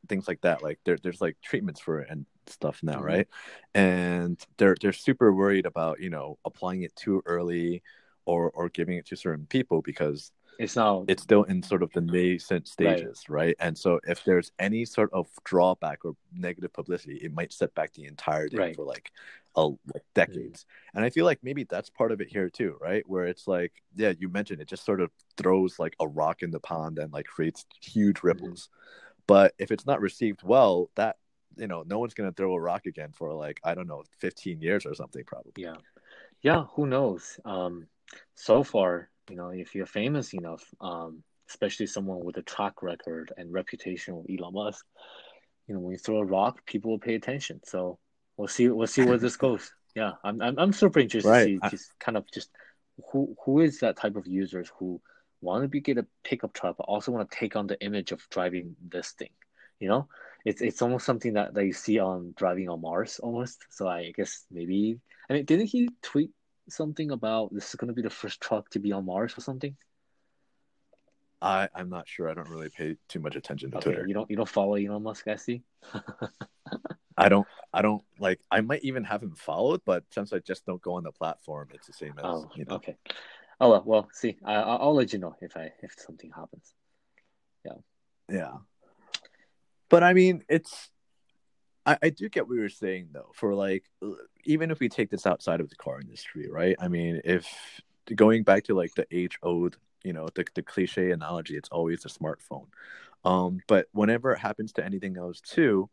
[0.08, 0.64] things like that.
[0.64, 3.04] Like there, there's like treatments for it and stuff now, Mhm.
[3.04, 3.28] right?
[3.74, 7.84] And they're they're super worried about you know applying it too early
[8.26, 11.92] or or giving it to certain people because It's now it's still in sort of
[11.94, 13.56] the nascent stages, right?
[13.60, 17.94] And so if there's any sort of drawback or negative publicity, it might set back
[17.94, 18.76] the entire thing Right.
[18.76, 19.12] For like
[19.56, 20.66] a like decades.
[20.96, 23.04] And I feel like maybe that's part of it here too, right?
[23.08, 26.52] Where it's like, yeah, you mentioned it just sort of throws like a rock in
[26.52, 28.54] the pond and like creates huge Mm-hmm.
[28.54, 28.70] ripples.
[29.28, 31.18] But if it's not received well, that
[31.58, 34.62] you know, no one's gonna throw a rock again for like I don't know, fifteen
[34.62, 35.54] years or something, probably.
[35.56, 35.78] Yeah.
[36.42, 37.40] Yeah, who knows?
[37.46, 37.88] Um,
[38.36, 43.32] so far, you know, if you're famous enough, um, especially someone with a track record
[43.38, 44.86] and reputation with Elon Musk,
[45.68, 47.60] you know, when you throw a rock, people will pay attention.
[47.66, 48.00] So
[48.38, 49.72] we'll see we'll see where this goes.
[49.96, 51.46] Yeah, I'm I'm, I'm super interested Right.
[51.46, 52.50] to see I- just kind of just
[53.12, 55.02] who who is that type of users who
[55.40, 58.12] want to be get a pickup truck but also want to take on the image
[58.12, 59.30] of driving this thing.
[59.80, 60.10] You know?
[60.44, 63.66] It's it's almost something that, that you see on driving on Mars almost.
[63.70, 66.32] So I guess maybe I mean, didn't he tweet
[66.70, 69.42] something about this is going to be the first truck to be on Mars or
[69.42, 69.76] something?
[71.42, 72.30] I, I'm not sure.
[72.30, 74.08] I don't really pay too much attention to Okay, Twitter.
[74.08, 75.62] you don't you don't follow Elon Musk, I see.
[77.18, 80.66] I don't I don't like I might even have him followed, but since I just
[80.66, 82.76] don't go on the platform, it's the same as Oh, you know.
[82.76, 82.98] okay.
[83.62, 86.74] Oh well, well, see, I, I'll I'll let you know if I if something happens.
[87.64, 87.74] Yeah.
[88.30, 88.52] Yeah.
[89.90, 90.90] But I mean it's
[91.86, 94.12] I, I do get what you're saying though, for like uh,
[94.46, 96.76] even if we take this outside of the car industry, right?
[96.80, 97.48] I mean if
[98.14, 102.02] going back to like the age old, you know, the the cliche analogy, it's always
[102.02, 102.68] the smartphone.
[103.24, 105.90] Um, but whenever it happens to anything else too,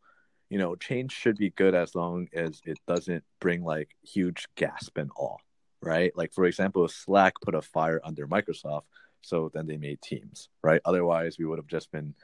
[0.51, 4.99] you know, change should be good as long as it doesn't bring like huge gasp
[4.99, 5.39] and awe,
[5.81, 6.13] right?
[6.17, 8.83] Like for example, Slack put a fire under Microsoft,
[9.23, 10.83] so then they made Teams, right?
[10.85, 12.15] Otherwise, we would have just been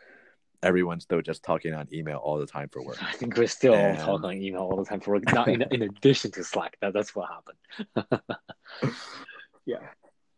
[0.63, 3.03] everyone's still just talking on email all the time for work.
[3.03, 5.33] I think we're still And- talking on email all the time for work.
[5.33, 6.77] Not in, in addition to Slack.
[6.81, 8.23] That that's what happened.
[9.67, 9.79] yeah.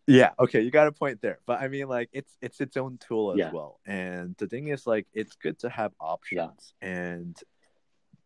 [0.06, 1.38] Yeah, okay, you got a point there.
[1.46, 3.52] But I mean like it's it's its own tool as Yeah.
[3.52, 3.78] well.
[3.86, 7.36] And the thing is like it's good to have options and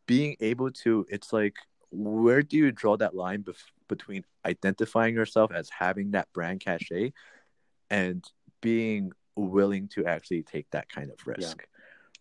[0.06, 1.56] being able to it's like
[1.90, 7.12] where do you draw that line bef- between identifying yourself as having that brand cachet
[7.90, 8.24] and
[8.60, 11.66] being willing to actually take that kind of risk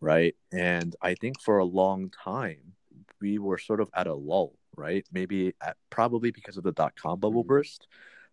[0.03, 0.35] right?
[0.51, 2.73] And i think for a long time
[3.21, 5.05] we were sort of at a lull right?
[5.13, 7.47] Maybe at, probably because of the dot-com bubble Mhm.
[7.47, 7.87] burst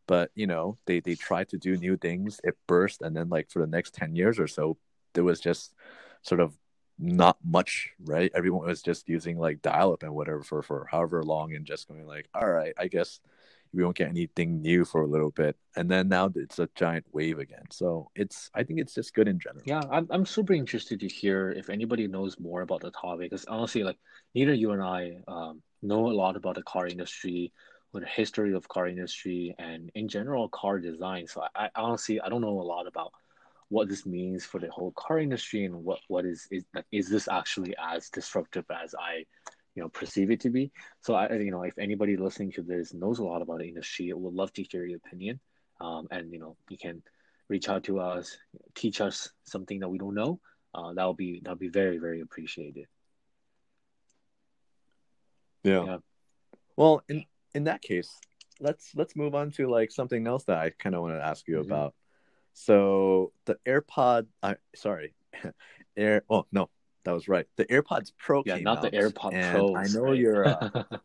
[0.07, 3.51] but you know they they tried to do new things it burst and then like
[3.51, 4.79] for the next 10 years or so
[5.15, 5.75] there was just
[6.23, 6.57] sort of
[6.99, 8.31] not much right?
[8.35, 11.89] Everyone was just using like dial up and whatever for for however long and just
[11.89, 13.21] going like all right i guess
[13.73, 17.05] we won't get anything new for a little bit and then now it's a giant
[17.13, 20.53] wave again so it's i think it's just good in general Yeah, I'm I'm super
[20.53, 23.31] interested to hear if anybody knows more about the topic.
[23.31, 23.99] Because honestly, like
[24.35, 27.53] neither you and I um, know a lot about the car industry
[27.93, 31.27] or the history of car industry and in general car design.
[31.27, 33.13] So I, I honestly I don't know a lot about
[33.69, 37.09] what this means for the whole car industry and what what is is like is
[37.09, 39.25] this actually as disruptive as I
[39.75, 40.71] you know perceive it to be.
[41.01, 44.11] So I you know if anybody listening to this knows a lot about the industry,
[44.11, 45.41] I would love to hear your opinion.
[45.81, 47.03] Um, and you know you can
[47.49, 48.37] reach out to us,
[48.75, 50.41] teach us something that we don't know.
[50.75, 52.87] Uh, that would be that would be very very appreciated.
[55.65, 55.85] yeah.
[55.85, 55.97] Yeah.
[56.77, 58.19] well in in that case
[58.61, 61.47] let's let's move on to like something else that i kind of want to ask
[61.49, 61.67] you Mhm.
[61.67, 61.95] about
[62.53, 65.15] so the airpod i sorry
[65.97, 66.71] air oh no
[67.05, 69.75] that was right the airpods pro Yeah, came not the out, AirPod and Pros.
[69.77, 70.19] i know right?
[70.19, 70.73] you're a,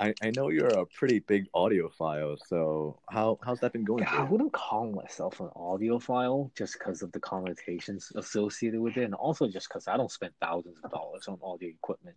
[0.00, 4.12] I, I know you're a pretty big audiophile so how how's that been going Yeah,
[4.12, 9.14] I wouldn't call myself an audiophile just because of the connotations associated with it, and
[9.14, 12.16] also just because I don't spend thousands of dollars on audio equipment.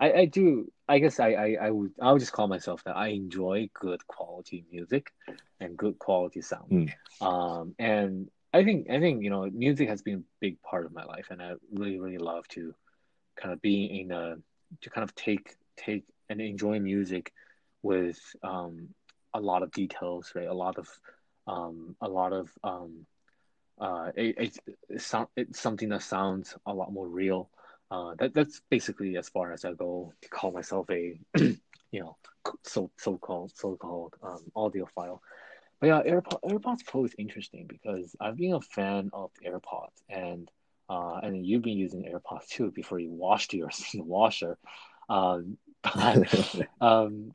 [0.00, 0.70] I, I do.
[0.88, 2.96] I guess I, I, I would I would just call myself that.
[2.96, 5.12] I enjoy good quality music
[5.60, 6.70] and good quality sound.
[6.72, 6.92] Mm.
[7.20, 10.92] Um, and I think I think you know music has been a big part of
[10.92, 12.74] my life, and I really really love to
[13.36, 14.36] kind of be in a
[14.80, 17.32] to kind of take take and enjoy music
[17.82, 18.88] with um,
[19.34, 20.46] a lot of details, right?
[20.46, 20.88] A lot of
[21.46, 23.06] um, a lot of um,
[23.80, 24.58] uh, it, it's
[25.36, 27.50] it's, something that sounds a lot more real.
[27.90, 31.56] Uh, that that's basically as far as I go to call myself a you
[31.92, 32.16] know
[32.64, 35.20] so so called so called um, audiophile.
[35.80, 40.50] But yeah, AirPod, AirPods Pro is interesting because I've been a fan of AirPods, and
[40.88, 44.58] uh, and you've been using AirPods too before you washed yours in the washer.
[45.08, 46.34] Um, but
[46.80, 47.32] um,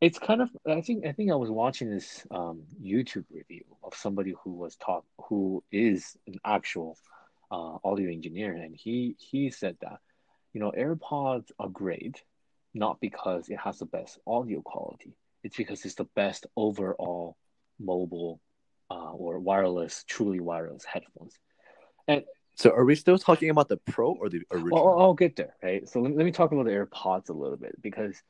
[0.00, 3.94] it's kind of I think I think I was watching this um, YouTube review of
[3.94, 6.98] somebody who was taught who is an actual
[7.50, 10.00] uh, audio engineer, and he he said that
[10.52, 12.22] you know AirPods are great,
[12.74, 15.14] not because it has the best audio quality.
[15.42, 17.36] It's because it's the best overall
[17.80, 18.40] mobile
[18.90, 21.34] uh, or wireless, truly wireless headphones.
[22.08, 22.24] And
[22.56, 24.84] so, are we still talking about the Pro or the original?
[24.84, 25.88] Well, I'll get there, right?
[25.88, 28.20] So let, let me talk about the AirPods a little bit because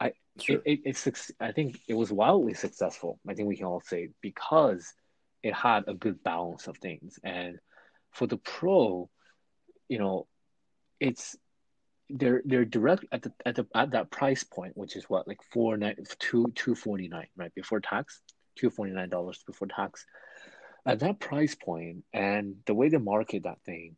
[0.00, 0.56] I sure.
[0.64, 3.18] it, it, it's I think it was wildly successful.
[3.28, 4.92] I think we can all say because
[5.42, 7.18] it had a good balance of things.
[7.22, 7.58] And
[8.12, 9.08] for the Pro,
[9.88, 10.26] you know,
[11.00, 11.36] it's
[12.10, 15.40] they're they're direct at the at the at that price point, which is what like
[15.52, 18.20] four nine two two forty nine right before tax,
[18.58, 20.04] two forty nine dollars before tax.
[20.86, 23.96] At that price point, and the way they market that thing,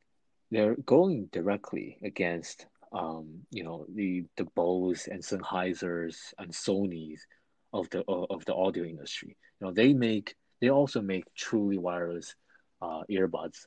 [0.50, 7.26] they're going directly against um, you know the the Bose and Sennheisers and Sony's
[7.72, 9.36] of the of the audio industry.
[9.60, 12.34] You know they make they also make truly wireless
[12.82, 13.66] uh, earbuds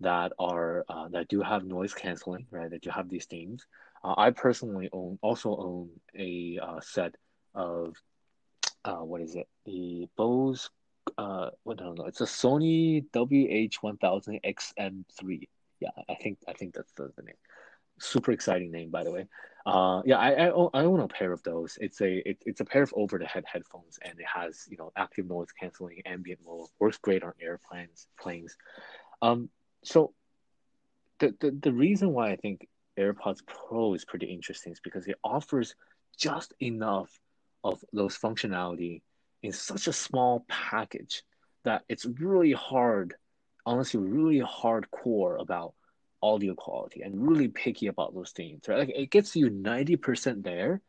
[0.00, 2.70] that are uh, that do have noise canceling, right?
[2.70, 3.66] That do have these things.
[4.02, 7.14] Uh, I personally own also own a uh, set
[7.54, 7.96] of
[8.84, 9.48] uh, what is it?
[9.64, 10.70] The Bose.
[11.18, 12.06] Uh, don't know.
[12.06, 15.48] It's a Sony WH1000 XM3.
[15.80, 17.34] Yeah, I think I think that's the, the name.
[17.98, 19.26] Super exciting name, by the way.
[19.66, 21.76] Uh, yeah, I, I own, I own a pair of those.
[21.80, 24.76] It's a it, it's a pair of over the head headphones, and it has you
[24.76, 28.56] know active noise canceling, ambient mode, works great on airplanes, planes.
[29.20, 29.50] Um,
[29.84, 30.12] so
[31.18, 32.66] the, the the reason why I think
[32.98, 35.74] AirPods Pro is pretty interesting is because it offers
[36.16, 37.10] just enough
[37.64, 39.02] of those functionality
[39.42, 41.22] in such a small package
[41.64, 43.14] that it's really hard,
[43.66, 45.74] honestly, really hardcore about
[46.22, 48.62] audio quality and really picky about those things.
[48.68, 48.78] Right?
[48.78, 50.80] Like it gets you 90% there,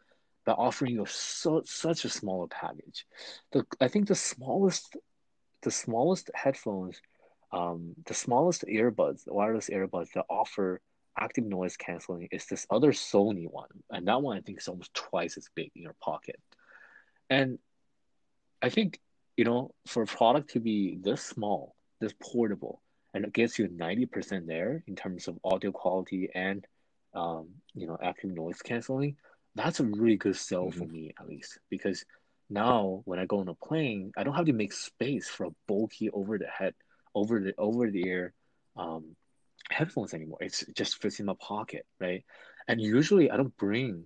[0.46, 3.06] by offering you so, such a smaller package.
[3.52, 4.96] The, I think the smallest
[5.62, 7.00] the smallest headphones,
[7.52, 10.82] um, the smallest earbuds, wireless earbuds that offer
[11.20, 13.70] active noise canceling is this other Sony one.
[13.92, 16.40] And that one I think is almost twice as big in your pocket.
[17.32, 17.58] And
[18.62, 19.00] I think,
[19.38, 23.68] you know, for a product to be this small, this portable, and it gets you
[23.68, 26.66] 90% there in terms of audio quality and
[27.14, 29.18] um, you know active noise canceling
[29.56, 30.80] that's a really good sell mm-hmm.
[30.80, 31.60] for me at least.
[31.70, 32.06] Because
[32.50, 35.56] now when i go on a plane i don't have to make space for a
[35.68, 36.74] bulky over the head
[37.16, 38.34] over the over the ear
[38.78, 39.16] um,
[39.70, 40.38] headphones anymore.
[40.42, 42.24] It's, it just fits in my pocket right?
[42.68, 44.06] And usually i don't bring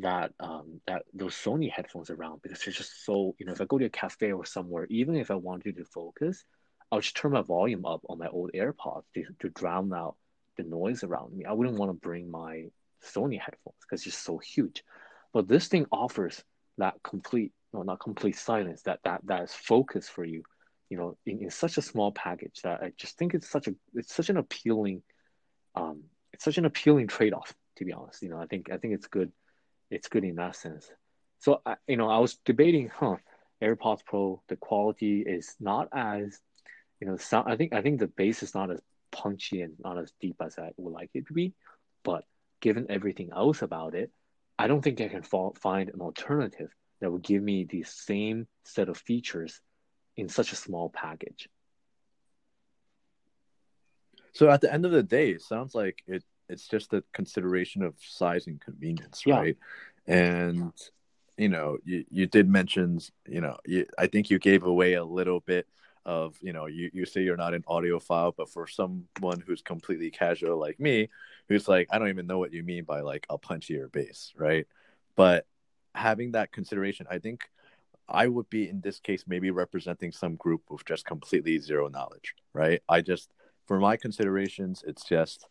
[0.00, 3.64] that um that those sony headphones around because they're just so you know if i
[3.66, 6.44] go to a cafe or somewhere even if i wanted to focus
[6.92, 10.16] I'll just turn my volume up on my old AirPods to, to drown out
[10.58, 11.46] the noise around me.
[11.46, 12.66] I wouldn't want to bring my
[13.02, 14.84] Sony headphones because it's just so huge.
[15.32, 16.44] But this thing offers
[16.76, 20.42] that complete, no, not complete silence, that that that is focus for you,
[20.90, 23.74] you know, in, in such a small package that I just think it's such a
[23.94, 25.02] it's such an appealing,
[25.74, 26.02] um,
[26.34, 27.54] it's such an appealing trade off.
[27.76, 29.32] To be honest, you know, I think I think it's good,
[29.92, 30.90] it's good in that sense.
[31.38, 33.16] So I, you know, I was debating, huh,
[33.62, 36.40] AirPods Pro, the quality is not as
[37.00, 39.98] you know, sound, I think I think the bass is not as punchy and not
[39.98, 41.52] as deep as I would like it to be,
[42.04, 42.24] but
[42.60, 44.12] given everything else about it,
[44.56, 48.46] I don't think I can fall, find an alternative that would give me the same
[48.64, 49.60] set of features
[50.16, 51.48] in such a small package.
[54.34, 57.82] So at the end of the day, it sounds like it it's just a consideration
[57.82, 59.38] of size and convenience, yeah.
[59.38, 59.56] right?
[60.06, 60.72] And
[61.38, 65.04] you know, you, you did mention, you know, you, I think you gave away a
[65.04, 65.66] little bit
[66.04, 70.10] of you know you, you say you're not an audiophile but for someone who's completely
[70.10, 71.08] casual like me
[71.48, 74.66] who's like i don't even know what you mean by like a punchier bass right
[75.14, 75.46] but
[75.94, 77.48] having that consideration i think
[78.08, 82.34] i would be in this case maybe representing some group with just completely zero knowledge
[82.52, 83.30] right i just
[83.66, 85.46] for my considerations it's just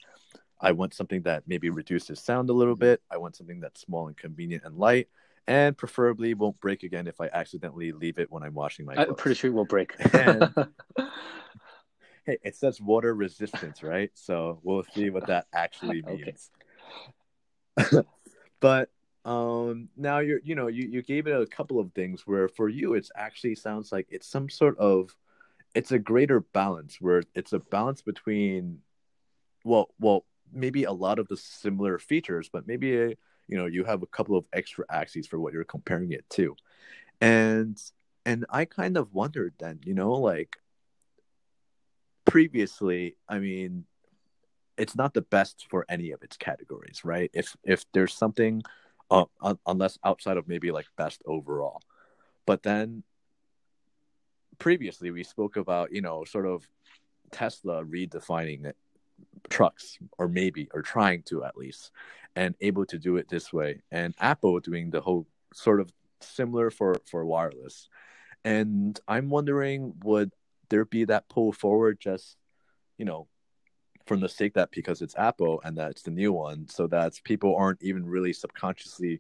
[0.62, 4.08] i want something that maybe reduces sound a little bit i want something that's small
[4.08, 5.08] and convenient and light
[5.48, 8.96] and preferably won't break again if I accidentally leave it when I'm washing my.
[8.96, 9.08] Clothes.
[9.10, 9.94] I'm pretty sure it will break.
[10.14, 10.54] and,
[12.26, 14.12] hey, it says water resistance, right?
[14.14, 16.52] So we'll see what that actually means.
[18.60, 18.90] but
[19.24, 22.68] um now you're you know you, you gave it a couple of things where for
[22.68, 25.16] you it's actually sounds like it's some sort of
[25.76, 28.80] it's a greater balance where it's a balance between
[29.64, 33.08] well well maybe a lot of the similar features but maybe a
[33.48, 36.56] you know you have a couple of extra axes for what you're comparing it to.
[37.20, 37.82] And
[38.26, 40.58] and i kind of wondered then you know like
[42.26, 43.86] previously i mean
[44.78, 47.30] it's not the best for any of its categories right?
[47.34, 48.64] If if there's something
[49.12, 49.26] uh,
[49.68, 51.82] unless outside of maybe like best overall.
[52.46, 53.04] But then
[54.58, 56.68] previously we spoke about you know sort of
[57.32, 58.66] tesla redefining
[59.50, 61.92] trucks, or maybe, or trying to at least,
[62.36, 63.82] and able to do it this way.
[63.92, 65.92] And Apple doing the whole sort of
[66.22, 67.90] similar for for wireless.
[68.44, 70.32] And I'm wondering, would
[70.70, 72.38] there be that pull forward just,
[72.98, 73.28] you know,
[74.08, 77.56] from the sake that because it's Apple and that's the new one, so that people
[77.56, 79.20] aren't even really subconsciously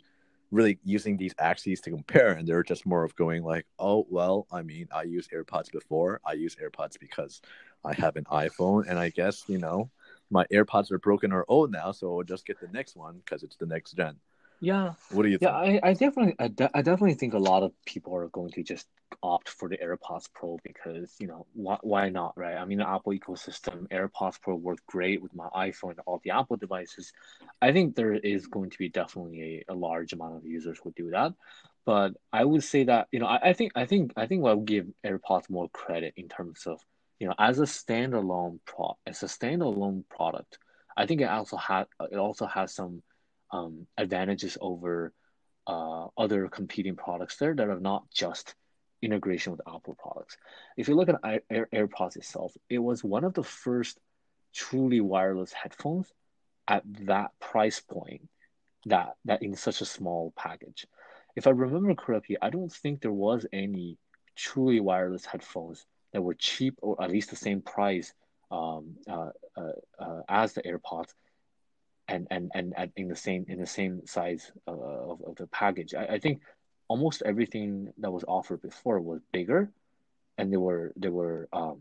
[0.51, 4.45] really using these axes to compare and they're just more of going like oh well
[4.51, 6.19] i mean i use airpods before.
[6.25, 7.41] I use airpods because
[7.83, 9.89] i have an iphone and i guess you know
[10.29, 13.43] my airpods are broken or old now so i'll just get the next one because
[13.43, 14.17] it's the next gen
[14.61, 14.93] yeah.
[15.11, 15.51] What do you think?
[15.51, 18.51] Yeah, I, I definitely I, de- I definitely think a lot of people are going
[18.51, 18.87] to just
[19.23, 22.55] opt for the AirPods Pro because, you know, why, why not, right?
[22.55, 26.31] I mean, the Apple ecosystem, AirPods Pro worked great with my iPhone and all the
[26.31, 27.11] Apple devices.
[27.61, 30.93] I think there is going to be definitely a, a large amount of users who
[30.95, 31.33] do that.
[31.85, 34.53] But I would say that, you know, I, I think I think I think I
[34.53, 36.79] would give AirPods more credit in terms of,
[37.19, 40.59] you know, as a standalone pro as a standalone product,
[40.95, 43.01] I think it also had it also has some
[43.51, 45.13] um, advantages over
[45.67, 48.55] uh, other competing products there that are not just
[49.01, 50.37] integration with Apple products.
[50.77, 53.99] If you look at Air, AirPods itself, it was one of the first
[54.53, 56.11] truly wireless headphones
[56.67, 58.27] at that price point
[58.85, 60.85] that that in such a small package.
[61.35, 63.97] If I remember correctly, I don't think there was any
[64.35, 68.13] truly wireless headphones that were cheap or at least the same price
[68.49, 71.13] um, uh, uh, uh as the AirPods
[72.11, 75.93] and and and in the same in the same size uh, of, of the package.
[75.93, 76.41] I, I think
[76.87, 79.71] almost everything that was offered before was bigger,
[80.37, 81.79] and they were they were um,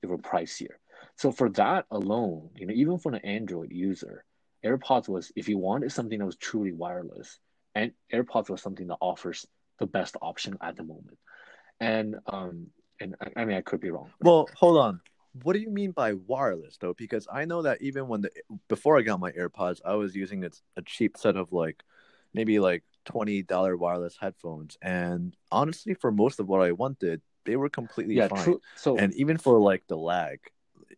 [0.00, 0.76] they were pricier.
[1.16, 4.24] So for that alone, you know, even for an Android user,
[4.64, 7.38] AirPods was if you wanted something that was truly wireless,
[7.74, 9.46] and AirPods was something that offers
[9.78, 11.18] the best option at the moment.
[11.80, 12.66] And um,
[13.00, 14.10] and I, I mean, I could be wrong.
[14.20, 15.00] Well, hold on
[15.42, 16.94] what do you mean by wireless though?
[16.94, 18.30] Because I know that even when the
[18.68, 21.82] before I got my AirPods, I was using it's a cheap set of like
[22.34, 27.56] maybe like twenty dollar wireless headphones, and honestly, for most of what I wanted, they
[27.56, 28.44] were completely yeah, fine.
[28.44, 28.60] True.
[28.76, 30.40] So and even for like the lag,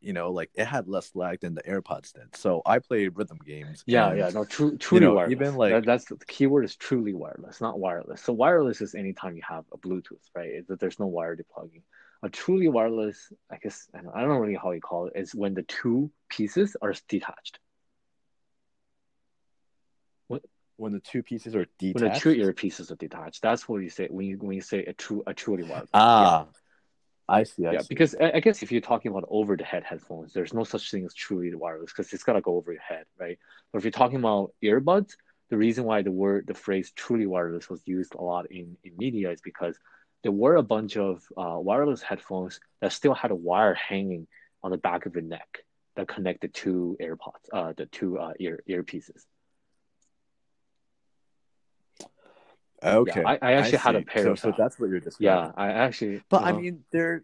[0.00, 2.34] you know, like it had less lag than the AirPods did.
[2.36, 3.84] So I played rhythm games.
[3.86, 5.32] Yeah, and, yeah, no, true, truly you know, wireless.
[5.32, 8.20] Even like that, that's the keyword is truly wireless, not wireless.
[8.20, 10.66] So wireless is anytime you have a Bluetooth, right?
[10.66, 11.82] That there's no wire deplugging
[12.24, 15.12] a truly wireless, I guess I don't, I don't know really how you call it,
[15.14, 17.58] is when the two pieces are detached.
[20.28, 20.42] What?
[20.76, 22.02] When the two pieces are detached.
[22.02, 24.84] When the two earpieces are detached, that's what you say when you when you say
[24.84, 25.90] a true a truly wireless.
[25.92, 26.46] Ah, yeah.
[27.28, 27.66] I see.
[27.66, 27.86] I yeah, see.
[27.90, 30.90] because I, I guess if you're talking about over the head headphones, there's no such
[30.90, 33.38] thing as truly wireless because it's gotta go over your head, right?
[33.70, 35.12] But if you're talking about earbuds,
[35.50, 38.96] the reason why the word the phrase truly wireless was used a lot in, in
[38.96, 39.78] media is because
[40.24, 44.26] there were a bunch of uh, wireless headphones that still had a wire hanging
[44.62, 45.58] on the back of your neck
[45.96, 49.26] that connected to AirPods, uh, the two uh, ear earpieces.
[52.82, 54.24] Okay, yeah, I, I, actually I had a pair.
[54.24, 55.52] So, of so that's what you're describing.
[55.56, 56.22] Yeah, I actually.
[56.30, 57.22] But I mean, there,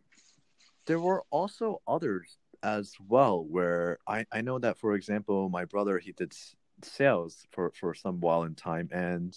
[0.86, 3.42] there were also others as well.
[3.42, 6.34] Where I I know that, for example, my brother he did
[6.82, 9.34] sales for for some while in time, and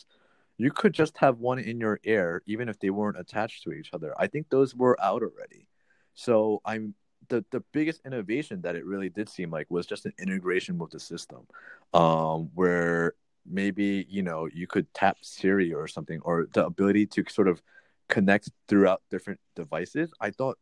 [0.58, 3.90] you could just have one in your ear even if they weren't attached to each
[3.94, 4.14] other.
[4.18, 5.68] I think those were out already.
[6.16, 6.94] So i'm
[7.30, 10.92] the, the biggest innovation that it really did seem like was just an integration with
[10.92, 11.48] the system
[11.94, 13.14] um, where
[13.46, 17.62] maybe you know you could tap siri or something or the ability to sort of
[18.10, 20.14] connect throughout different devices.
[20.20, 20.58] I thought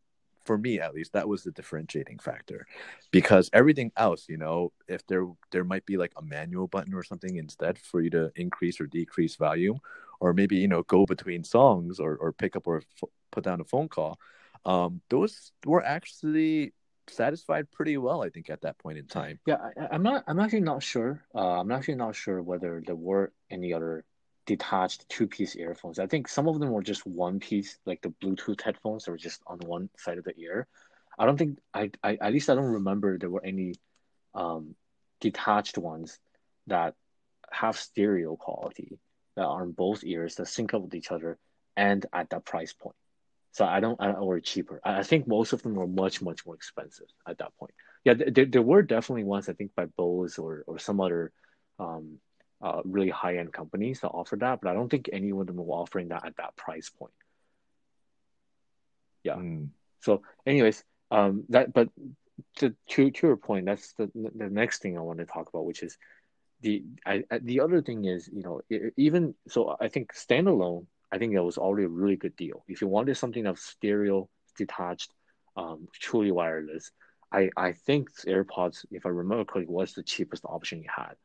[0.46, 2.66] for me at least that was the differentiating factor.
[3.12, 7.04] Because everything else you know if there there might be like a manual button or
[7.04, 9.80] something instead for you to increase or decrease volume
[10.22, 13.60] or maybe you know go between songs or, or pick up or f- put down
[13.60, 14.18] a phone call
[14.64, 16.74] um, those were actually
[17.10, 19.40] satisfied pretty well i think at that point in time.
[19.46, 19.58] Yeah
[19.92, 23.34] I, am not i'm actually not sure uh, i'm actually not sure whether there were
[23.50, 24.06] any other
[24.46, 26.00] detached two piece earphones.
[26.00, 29.18] I think some of them were just one piece, like the Bluetooth headphones that were
[29.18, 30.68] just on one side of the ear.
[31.18, 33.76] I don't think I, I at least I don't remember there were any
[34.34, 34.76] um,
[35.20, 36.20] detached ones
[36.68, 36.96] that
[37.52, 38.98] have stereo quality
[39.36, 41.38] that are on both ears that sync up with each other
[41.76, 42.96] and at that price point.
[43.54, 44.80] So I don't, I don't or cheaper.
[44.84, 47.74] I think most of them were much, much more expensive at that point.
[48.06, 51.32] Yeah, there, there were definitely ones I think by Bose or or some other
[51.78, 52.20] um,
[52.62, 55.58] uh, really high end companies that offer that, but I don't think any of them
[55.58, 57.14] were offering that at that price point.
[59.24, 59.36] Yeah.
[59.36, 59.70] Mm.
[60.00, 61.90] So, anyways, um, that but
[62.58, 65.66] to to to your point, that's the the next thing I want to talk about,
[65.66, 65.98] which is
[66.62, 68.62] the I, the other thing is you know
[68.98, 72.64] even so I think standalone I think that was already a really good deal.
[72.68, 75.12] If you wanted something of stereo detached,
[75.58, 76.92] um, truly wireless,
[77.32, 81.16] I I think AirPods, if I remember correctly, was the cheapest option you had.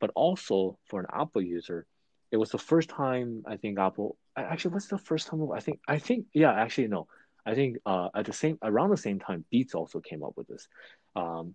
[0.00, 1.86] But also for an Apple user,
[2.30, 5.80] it was the first time I think Apple actually what's the first time I think
[5.88, 7.06] I think yeah actually no
[7.44, 10.46] I think uh, at the same around the same time Beats also came up with
[10.46, 10.68] this.
[11.16, 11.54] Um,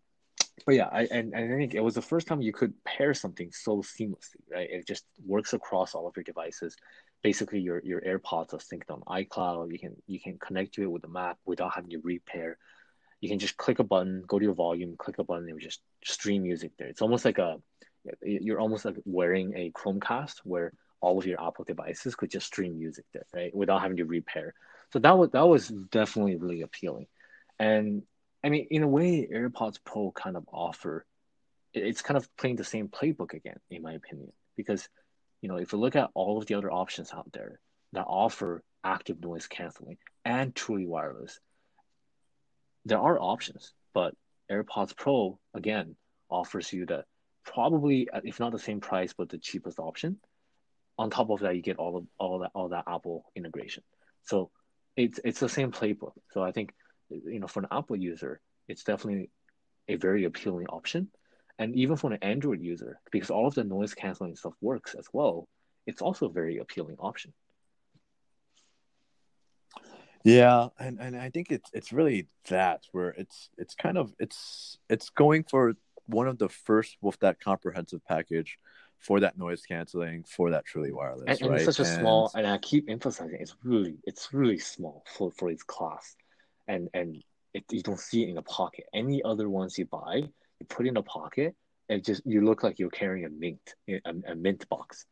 [0.65, 3.13] but yeah, I and, and I think it was the first time you could pair
[3.13, 4.69] something so seamlessly, right?
[4.69, 6.75] It just works across all of your devices.
[7.23, 9.71] Basically, your your AirPods are synced on iCloud.
[9.71, 12.57] You can you can connect to it with the Mac without having to repair.
[13.21, 15.81] You can just click a button, go to your volume, click a button, and just
[16.03, 16.87] stream music there.
[16.87, 17.57] It's almost like a
[18.21, 22.77] you're almost like wearing a Chromecast where all of your Apple devices could just stream
[22.77, 23.55] music there, right?
[23.55, 24.53] Without having to repair.
[24.91, 27.07] So that was that was definitely really appealing.
[27.59, 28.03] And
[28.43, 31.05] I mean, in a way, AirPods Pro kind of offer
[31.75, 34.31] it's kind of playing the same playbook again, in my opinion.
[34.55, 34.87] Because,
[35.41, 37.59] you know, if you look at all of the other options out there
[37.93, 41.39] that offer active noise canceling and truly wireless,
[42.85, 44.13] there are options, but
[44.49, 45.95] AirPods Pro again
[46.29, 47.03] offers you the
[47.45, 50.17] probably uh, if not the same price but the cheapest option.
[50.97, 53.83] On top of that you get all of all that all that apple integration.
[54.23, 54.51] So
[54.95, 56.13] it's it's the same playbook.
[56.31, 56.73] So i think
[57.09, 59.29] you know for an apple user it's definitely
[59.87, 61.09] a very appealing option.
[61.57, 65.07] And even for an android user because all of the noise canceling stuff works as
[65.13, 65.47] well
[65.85, 67.31] it's also a very appealing option.
[70.23, 74.79] Yeah and, and i think it's it's really that where it's it's kind of it's
[74.89, 75.75] it's going for
[76.07, 78.57] one of the first with that comprehensive package
[78.99, 81.25] for that noise canceling, for that truly wireless.
[81.27, 81.61] And, and right?
[81.61, 82.01] it's such a and...
[82.01, 86.15] small, and I keep emphasizing, it's really, it's really small for for its class,
[86.67, 88.85] and and it, you don't see it in a pocket.
[88.93, 91.55] Any other ones you buy, you put in a pocket,
[91.89, 95.05] and just you look like you're carrying a mint, a, a mint box.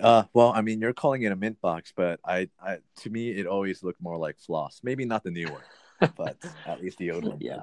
[0.00, 3.30] Uh, well, I mean, you're calling it a mint box, but I, I, to me,
[3.30, 4.80] it always looked more like floss.
[4.84, 5.62] Maybe not the new one
[6.16, 6.36] but
[6.66, 7.38] at least the old one.
[7.40, 7.62] Yeah.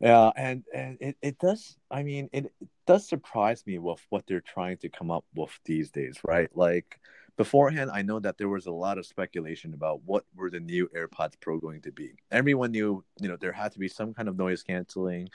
[0.00, 1.76] Yeah, and and it, it does.
[1.90, 5.50] I mean, it, it does surprise me with what they're trying to come up with
[5.66, 6.48] these days, right?
[6.56, 6.98] Like
[7.36, 10.88] beforehand, I know that there was a lot of speculation about what were the new
[10.96, 12.12] AirPods Pro going to be.
[12.30, 15.28] Everyone knew, you know, there had to be some kind of noise canceling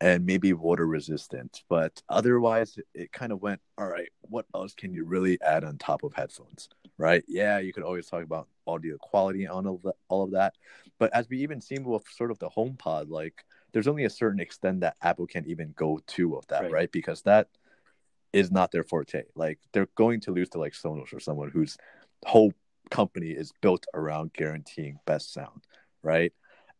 [0.00, 4.92] and maybe water resistant, but otherwise, it kind of went, all right, what else can
[4.92, 6.68] you really add on top of headphones,
[6.98, 7.24] right?
[7.26, 10.54] Yeah, you could always talk about audio quality on all of that, all of that.
[10.98, 14.40] but as we even seen with sort of the HomePod, like there's only a certain
[14.40, 16.72] extent that Apple can even go to of that, right?
[16.72, 16.92] right?
[16.92, 17.48] Because that
[18.32, 19.22] is not their forte.
[19.34, 21.76] Like they're going to lose to like Sonos or someone whose
[22.24, 22.52] whole
[22.90, 25.64] company is built around guaranteeing best sound,
[26.02, 26.32] right?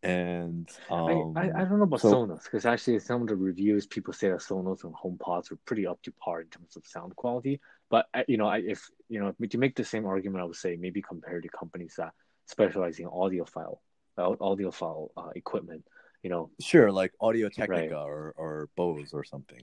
[0.07, 3.37] And um, I, I, I don't know about so, Sonos because actually some of the
[3.37, 6.87] reviews people say that Sonos and HomePods are pretty up to par in terms of
[6.87, 7.61] sound quality.
[7.91, 10.57] But uh, you know, I, if you know to make the same argument, I would
[10.57, 12.13] say maybe compare to companies that
[12.47, 13.79] specialize in audiophile,
[14.19, 15.85] audiophile uh, equipment
[16.27, 17.93] you know sure like audio technica right.
[17.93, 19.63] or or bose or something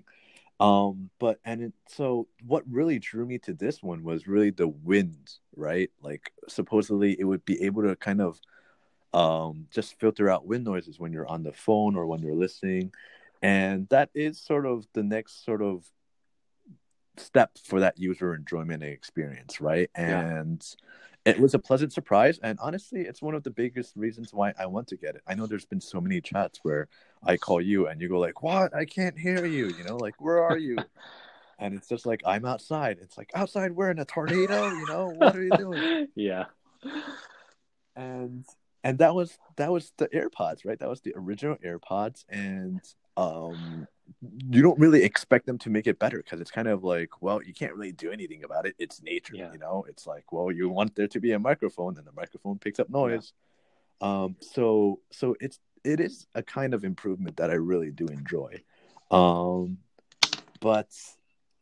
[0.61, 4.69] um but and it, so what really drew me to this one was really the
[4.69, 8.39] wind right like supposedly it would be able to kind of
[9.13, 12.91] um just filter out wind noises when you're on the phone or when you're listening.
[13.41, 15.83] And that is sort of the next sort of
[17.17, 19.89] step for that user enjoyment experience right?
[19.95, 20.85] And yeah
[21.25, 22.39] it was a pleasant surprise.
[22.43, 25.21] And honestly it's one of the biggest reasons why i want to get it.
[25.27, 26.87] I know there's been so many chats where
[27.23, 28.75] i call you and you go like what?
[28.75, 30.77] I can't hear you you know like where are you?
[31.59, 32.97] And it's just like i'm outside.
[32.99, 33.71] It's like outside?
[33.71, 34.69] We're in a tornado?
[34.69, 36.07] You know what are you doing?
[36.15, 36.45] Yeah.
[37.95, 38.43] And
[38.83, 42.81] and that was that was the airpods right that was the original airpods and
[43.17, 43.87] um
[44.49, 47.41] you don't really expect them to make it better because it's kind of like, well,
[47.41, 48.75] you can't really do anything about it.
[48.77, 49.51] It's nature, yeah.
[49.51, 49.85] you know.
[49.87, 52.89] It's like, well, you want there to be a microphone, and the microphone picks up
[52.89, 53.33] noise.
[54.01, 54.23] Yeah.
[54.23, 58.63] Um, so so it's it is a kind of improvement that I really do enjoy.
[59.11, 59.77] Um,
[60.59, 60.89] but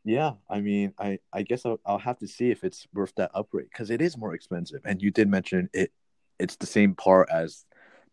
[0.03, 3.32] yeah, I mean, I I guess I'll, I'll have to see if it's worth that
[3.34, 4.82] upgrade because it is more expensive.
[4.86, 5.91] And you did mention it.
[6.42, 7.66] It's the same part as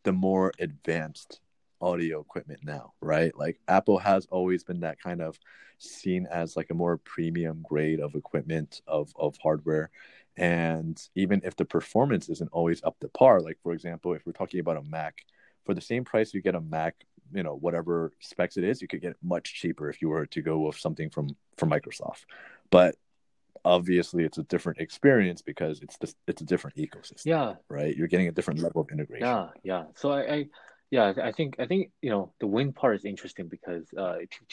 [0.05, 1.41] the more advanced
[1.81, 3.37] audio equipment now, right?
[3.37, 5.39] Like Apple has always been that kind of
[5.79, 9.91] seen as like a more premium grade of equipment of of hardware.
[10.37, 14.33] And even if the performance isn't always up to par, like for example, if we're
[14.33, 15.25] talking about a Mac,
[15.65, 16.95] for the same price you get a Mac,
[17.33, 20.27] you know, whatever specs it is, you could get it much cheaper if you were
[20.27, 22.25] to go with something from from Microsoft.
[22.71, 22.97] But
[23.65, 27.27] obviously it's a different experience because it's just it's a different ecosystem.
[27.27, 27.55] Yeah.
[27.69, 27.97] Right.
[27.97, 29.27] You're getting a different level of integration.
[29.27, 29.85] Yeah, yeah.
[29.95, 30.47] So I, I
[30.91, 34.47] yeah, I think I think you know the wind part is interesting because uh, because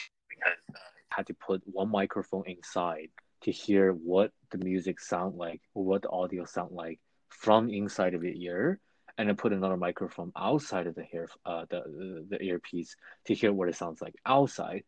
[0.46, 0.78] uh,
[1.08, 3.08] had to put one microphone inside
[3.42, 8.14] to hear what the music sound like or what the audio sound like from inside
[8.14, 8.80] of your ear
[9.18, 12.96] and then put another microphone outside of the hair uh, the the earpiece
[13.26, 14.84] to hear what it sounds like outside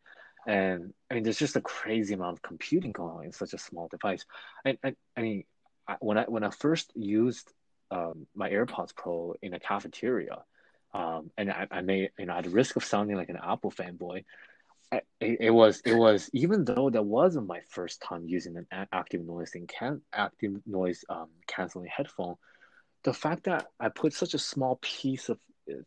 [0.49, 3.57] and i mean there's just a crazy amount of computing going on in such a
[3.57, 4.25] small device.
[4.65, 5.43] And i mean
[5.87, 7.53] I, when i when i first used
[7.91, 10.43] um, my airpods pro in a cafeteria
[10.93, 14.25] um, and I, I made you know at risk of sounding like an apple fanboy
[14.91, 19.25] it, it was it was even though that wasn't my first time using an active
[19.25, 22.35] noise and can active noise um, canceling headphone
[23.03, 25.39] the fact that I put such a small piece of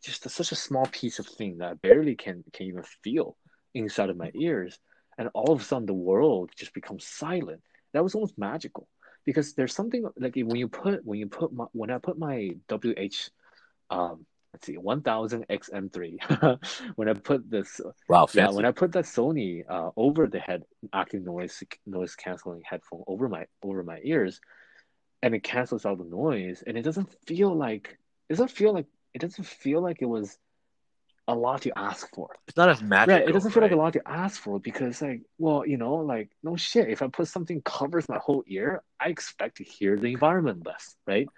[0.03, 3.37] just a, such a small piece of thing that I barely can can even feel
[3.75, 4.79] inside of my ears,
[5.19, 7.63] and all of a sudden the world just becomes silent.
[7.93, 8.89] That was almost magical
[9.25, 12.51] because there's something like when you put when you put my when I put my
[12.69, 13.31] WH
[13.91, 16.59] um let's see 1000 XM3
[16.97, 18.41] when I put this wow fancy.
[18.41, 23.05] yeah when I put that Sony uh, over the head active noise noise canceling headphone
[23.07, 24.41] over my over my ears
[25.23, 27.99] and it cancels out the noise and it doesn't feel like
[28.29, 30.39] it doesn't feel like it doesn't feel like it was
[31.29, 32.31] a lot to ask for.
[32.49, 33.19] It's not as magical.
[33.19, 33.29] Right.
[33.29, 33.71] It doesn't feel right?
[33.71, 36.89] like a lot to ask for because like, well, you know, like no shit.
[36.89, 40.97] If I put something covers my whole ear, I expect to hear the environment less,
[41.07, 41.29] right?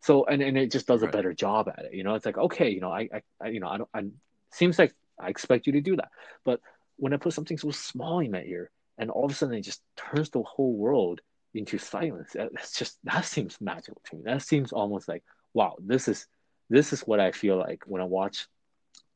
[0.00, 1.94] So and, and it just does a better job at it.
[1.94, 3.08] You know, it's like, okay, you know, I,
[3.40, 4.04] I you know, I don't I
[4.52, 6.10] seems like I expect you to do that.
[6.44, 6.60] But
[6.96, 9.62] when I put something so small in my ear and all of a sudden it
[9.62, 11.20] just turns the whole world
[11.54, 12.30] into silence.
[12.34, 14.22] That's just that seems magical to me.
[14.24, 15.24] That seems almost like
[15.54, 16.26] wow, this is
[16.70, 18.46] this is what I feel like when I watch.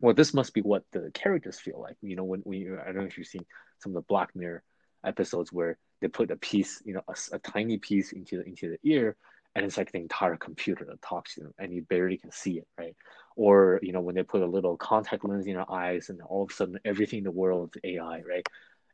[0.00, 1.96] Well, this must be what the characters feel like.
[2.02, 3.46] You know, when you, I don't know if you've seen
[3.80, 4.62] some of the Black Mirror
[5.04, 8.70] episodes where they put a piece, you know, a, a tiny piece into the, into
[8.70, 9.16] the ear,
[9.54, 12.58] and it's like the entire computer that talks to them, and you barely can see
[12.58, 12.94] it, right?
[13.36, 16.44] Or you know, when they put a little contact lens in your eyes, and all
[16.44, 18.46] of a sudden everything in the world is AI, right?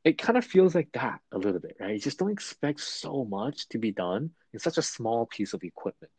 [0.05, 1.95] it kind of feels like that a little bit, right?
[1.95, 5.63] You just don't expect so much to be done in such a small piece of
[5.63, 6.13] equipment.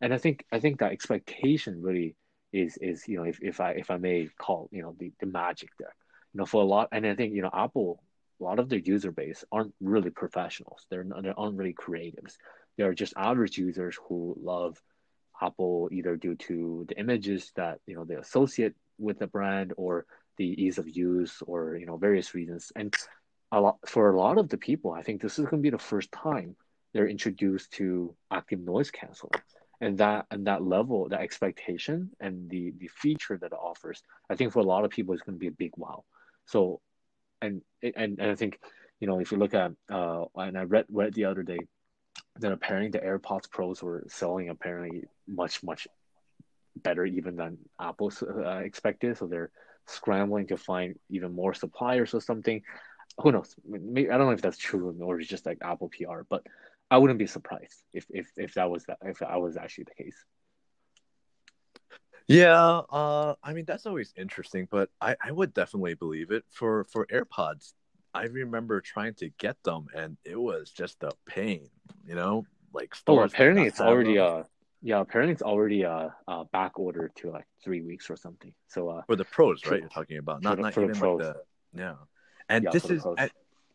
[0.00, 2.16] And I think I think that expectation really
[2.52, 5.26] is is you know if, if I if I may call you know the, the
[5.26, 5.94] magic there.
[6.34, 8.02] You know, for a lot and I think, you know, Apple
[8.40, 10.86] a lot of their user base aren't really professionals.
[10.90, 12.36] They're not, they aren't really creatives.
[12.76, 14.80] They're just average users who love
[15.40, 20.06] Apple either due to the images that you know they associate with the brand or
[20.36, 22.72] the ease of use or you know various reasons.
[22.76, 22.94] And
[23.50, 25.70] a lot for a lot of the people, I think this is going to be
[25.70, 26.56] the first time
[26.92, 29.40] they're introduced to active noise canceling,
[29.80, 34.36] and that and that level, that expectation, and the the feature that it offers, I
[34.36, 36.04] think for a lot of people it's going to be a big wow.
[36.46, 36.80] So,
[37.40, 38.58] and and and I think
[39.00, 41.58] you know if you look at uh, and I read read the other day
[42.40, 45.86] that apparently the AirPods Pros were selling apparently much much
[46.76, 49.16] better even than Apple uh, expected.
[49.16, 49.50] So they're
[49.86, 52.62] scrambling to find even more suppliers or something
[53.18, 53.54] who knows?
[53.66, 56.46] Maybe, I don't know if that's true or it's just like Apple PR, but
[56.90, 60.04] I wouldn't be surprised if if if that was that if that was actually the
[60.04, 60.24] case.
[62.26, 66.84] Yeah, uh, I mean that's always interesting, but I, I would definitely believe it for
[66.84, 67.72] for AirPods.
[68.14, 71.68] I remember trying to get them, and it was just a pain,
[72.06, 72.46] you know.
[72.72, 74.42] Like oh, apparently it's already uh
[74.82, 78.52] yeah apparently it's already uh, uh back ordered to like three weeks or something.
[78.68, 79.80] So uh for the pros, right?
[79.80, 81.34] You're talking about not the, not even like the
[81.74, 81.94] yeah
[82.48, 83.04] and yeah, this is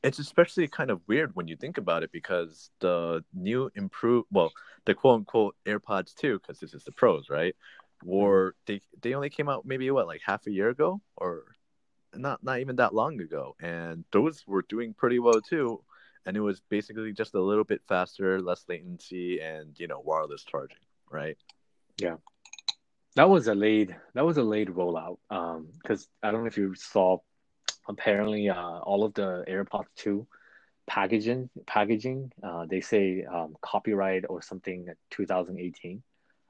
[0.03, 4.51] it's especially kind of weird when you think about it because the new improve well
[4.85, 7.55] the quote unquote AirPods 2 because this is the pros right?
[8.03, 11.43] Were they they only came out maybe what like half a year ago or
[12.13, 15.81] not not even that long ago and those were doing pretty well too
[16.25, 20.43] and it was basically just a little bit faster less latency and you know wireless
[20.43, 20.77] charging
[21.09, 21.37] right?
[21.97, 22.15] Yeah.
[23.15, 26.57] That was a late that was a late rollout um because i don't know if
[26.57, 27.19] you saw
[27.87, 30.27] apparently uh, all of the AirPods 2
[30.85, 36.03] packaging packaging uh, they say um, copyright or something 2018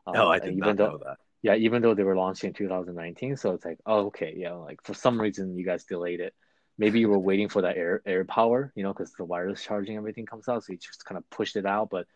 [0.08, 1.18] um, oh i did not though, know that.
[1.44, 4.82] Yeah even though they were launching in 2019 so it's like oh okay yeah like
[4.84, 6.34] for some reason you guys delayed it.
[6.80, 10.26] Maybe you were waiting for that air AirPower you know because the wireless charging everything
[10.26, 12.08] comes out so you just kind of pushed it out but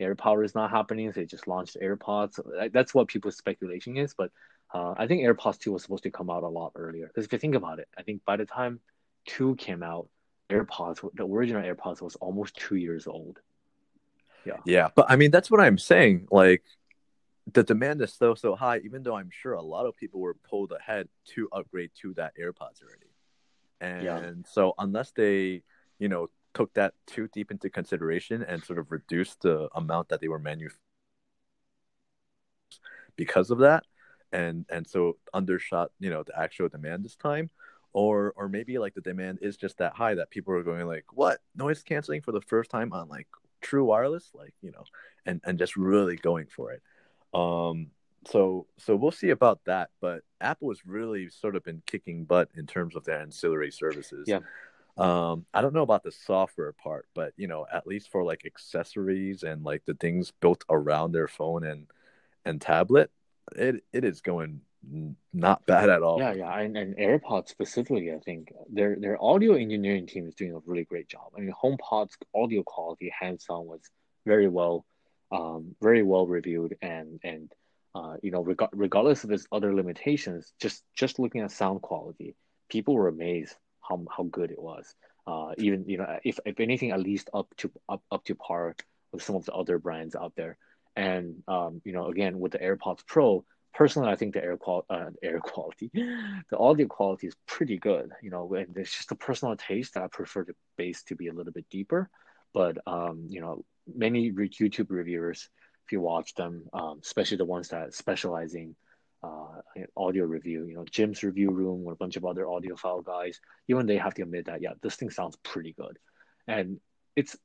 [0.00, 2.38] AirPower is not happening so they just launched airpods.
[2.72, 4.30] That's what people's speculation is but
[4.72, 7.06] uh, I think AirPods 2 was supposed to come out a lot earlier.
[7.06, 8.80] Because if you think about it, I think by the time
[9.26, 10.08] 2 came out,
[10.50, 13.38] AirPods, the original AirPods was almost two years old.
[14.44, 14.58] Yeah.
[14.64, 14.88] Yeah.
[14.94, 16.28] But I mean, that's what I'm saying.
[16.30, 16.62] Like,
[17.52, 20.36] the demand is so, so high, even though I'm sure a lot of people were
[20.48, 23.10] pulled ahead to upgrade to that AirPods already.
[23.80, 24.32] And yeah.
[24.50, 25.62] so, unless they,
[25.98, 30.20] you know, took that too deep into consideration and sort of reduced the amount that
[30.20, 30.78] they were manufacturing
[33.16, 33.84] because of that,
[34.32, 37.50] and and so undershot you know the actual demand this time
[37.92, 41.04] or or maybe like the demand is just that high that people are going like
[41.12, 43.26] what noise canceling for the first time on like
[43.60, 44.84] true wireless like you know
[45.26, 46.82] and and just really going for it
[47.34, 47.88] Um,
[48.26, 49.90] so so we'll see about that.
[50.00, 54.26] But Apple has really sort of been kicking butt in terms of their ancillary services.
[54.28, 54.40] Yeah.
[54.96, 58.44] Um, I don't know about the software part, but you know, at least for like
[58.46, 61.86] accessories and like the things built around their phone and
[62.44, 63.10] and tablet,
[63.56, 64.60] it it is going
[65.32, 66.18] not bad at all.
[66.18, 70.54] Yeah, yeah, and, and AirPods specifically, I think their their audio engineering team is doing
[70.54, 71.32] a really great job.
[71.36, 73.80] I mean, HomePod's audio quality, hands on, was
[74.26, 74.84] very well,
[75.30, 77.52] um, very well reviewed, and and
[77.94, 82.34] uh, you know, reg- regardless of its other limitations, just just looking at sound quality,
[82.68, 84.94] people were amazed how how good it was.
[85.26, 88.74] Uh, even you know, if if anything, at least up to up up to par
[89.12, 90.56] with some of the other brands out there.
[90.96, 94.86] And um, you know, again, with the AirPods Pro, personally, I think the air quality,
[94.90, 98.10] uh, air quality, the audio quality is pretty good.
[98.22, 99.96] You know, and it's just a personal taste.
[99.96, 102.10] I prefer the bass to be a little bit deeper,
[102.52, 105.48] but um, you know, many YouTube reviewers,
[105.86, 108.74] if you watch them, um, especially the ones that specialize in
[109.22, 109.60] uh,
[109.96, 113.86] audio review, you know, Jim's review room with a bunch of other audiophile guys, even
[113.86, 115.98] they have to admit that, yeah, this thing sounds pretty good.
[116.48, 116.80] And
[117.14, 117.36] it's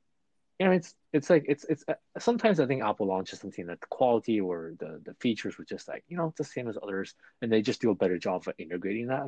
[0.60, 3.80] you know, it's it's like it's it's uh, sometimes I think Apple launches something that
[3.80, 6.78] the quality or the the features were just like you know it's the same as
[6.82, 9.24] others, and they just do a better job of integrating that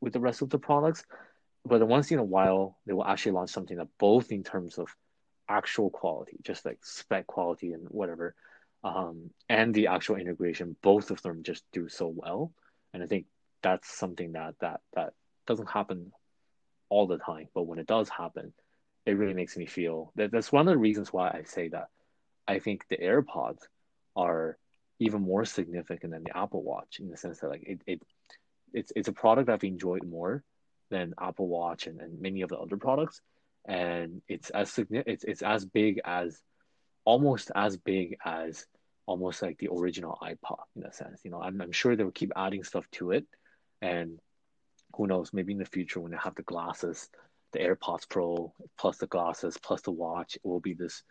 [0.00, 1.04] with the rest of the products.
[1.64, 4.94] But once in a while, they will actually launch something that both in terms of
[5.48, 8.36] actual quality, just like spec quality and whatever,
[8.84, 12.52] um, and the actual integration, both of them just do so well.
[12.94, 13.26] And I think
[13.62, 15.14] that's something that that that
[15.46, 16.12] doesn't happen
[16.88, 18.52] all the time, but when it does happen,
[19.08, 21.88] it really makes me feel that that's one of the reasons why I say that
[22.46, 23.60] I think the AirPods
[24.14, 24.58] are
[24.98, 28.02] even more significant than the Apple Watch in the sense that like it, it
[28.74, 30.44] it's it's a product I've enjoyed more
[30.90, 33.22] than Apple Watch and, and many of the other products.
[33.66, 36.38] And it's as it's it's as big as
[37.06, 38.66] almost as big as
[39.06, 41.22] almost like the original iPod in a sense.
[41.24, 43.24] You know, I'm I'm sure they'll keep adding stuff to it.
[43.80, 44.18] And
[44.94, 47.08] who knows, maybe in the future when they have the glasses
[47.52, 50.36] the AirPods Pro plus the glasses plus the watch.
[50.36, 51.02] It will be this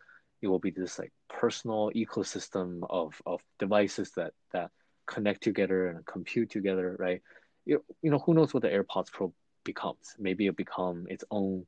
[0.41, 4.71] it will be this like personal ecosystem of of devices that that
[5.05, 7.21] connect together and compute together, right?
[7.65, 9.33] You, you know, who knows what the AirPods Pro
[9.63, 10.15] becomes?
[10.19, 11.65] Maybe it'll become its own,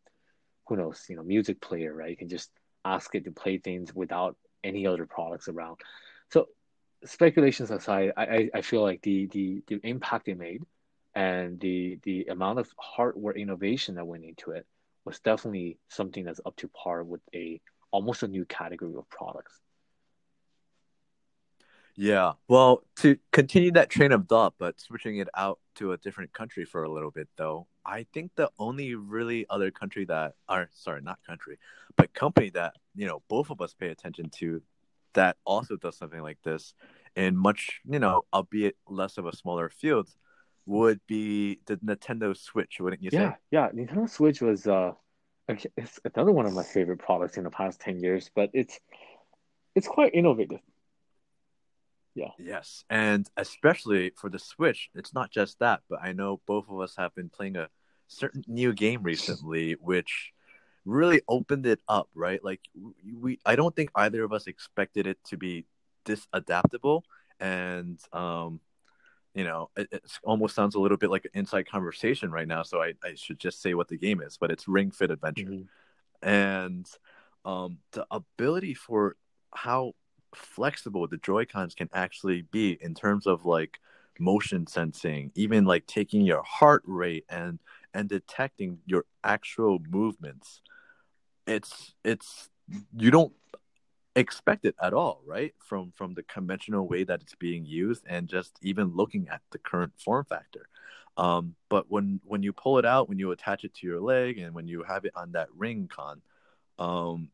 [0.68, 2.12] who knows, you know, music player, right?
[2.12, 2.52] You can just
[2.86, 5.78] ask it to play things without any other products around.
[6.32, 6.48] So
[7.06, 10.62] speculations aside, I, I feel like the the the impact it made
[11.16, 14.66] and the the amount of hardware innovation that went into it
[15.06, 17.60] was definitely something that's up to par with a
[17.92, 19.60] almost a new category of products.
[21.96, 22.34] Yeah.
[22.48, 26.64] Well, to continue that train of thought, but switching it out to a different country
[26.64, 31.02] for a little bit, though, I think the only really other country that, are sorry,
[31.02, 31.58] not country,
[31.98, 34.62] but company that, you know, both of us pay attention to
[35.14, 36.74] that also does something like this
[37.16, 40.10] in much, you know, albeit less of a smaller field
[40.70, 43.38] would be the Nintendo Switch, wouldn't you yeah, say?
[43.50, 44.94] Yeah, Nintendo Switch was uh,
[45.48, 48.80] it's another one of my favorite products in the past ten years, but it's
[49.76, 50.60] it's quite innovative.
[52.14, 52.30] Yeah.
[52.38, 56.80] Yes, and especially for the Switch, it's not just that, but I know both of
[56.80, 57.70] us have been playing a
[58.08, 60.34] certain new game recently, which
[60.86, 62.44] really opened it up, right?
[62.44, 62.62] Like
[63.20, 65.66] we, I don't think either of us expected it to be
[66.06, 67.06] this adaptable,
[67.40, 68.60] and um,
[69.34, 72.64] you know, it, it, almost sounds a little bit like an inside conversation right now.
[72.64, 75.46] So I, I should just say what the game is, but it's Ring Fit Adventure.
[75.46, 76.28] Mm-hmm.
[76.28, 76.88] And
[77.46, 79.16] um, the ability for
[79.54, 79.94] how
[80.36, 83.80] flexible the Joy Cons can actually be in terms of like
[84.20, 87.60] motion sensing, even like taking your heart rate and
[87.94, 90.62] and detecting your actual movements.
[91.48, 92.50] It's it's
[92.96, 93.34] you don't
[94.16, 95.54] expect it at all, right?
[95.60, 99.60] From from the conventional way that it's being used, and just even looking at the
[99.60, 100.68] current form factor.
[101.18, 104.38] Um, but when when you pull it out, when you attach it to your leg,
[104.38, 106.22] and when you have it on that ring con,
[106.78, 107.30] um,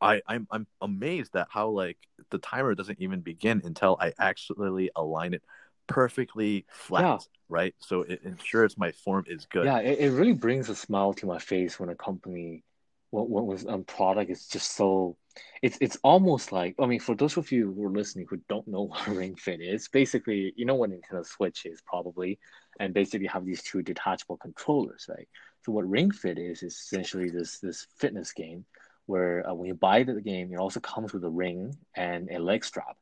[0.00, 1.98] I I'm I'm amazed at how like
[2.30, 5.42] the timer doesn't even begin until I actually align it
[5.86, 7.18] perfectly flat, yeah.
[7.48, 7.74] right?
[7.78, 9.64] So it ensures my form is good.
[9.64, 12.64] Yeah, it, it really brings a smile to my face when a company,
[13.10, 15.16] what what was um product is just so
[15.62, 18.68] it's it's almost like I mean, for those of you who are listening who don't
[18.68, 22.38] know what Ring Fit is, basically, you know what Nintendo Switch is probably,
[22.80, 25.28] and basically have these two detachable controllers, right?
[25.64, 28.64] So what Ring Fit is is essentially this this fitness game
[29.06, 32.38] where uh, when you buy the game, it also comes with a ring and a
[32.38, 32.96] leg strap.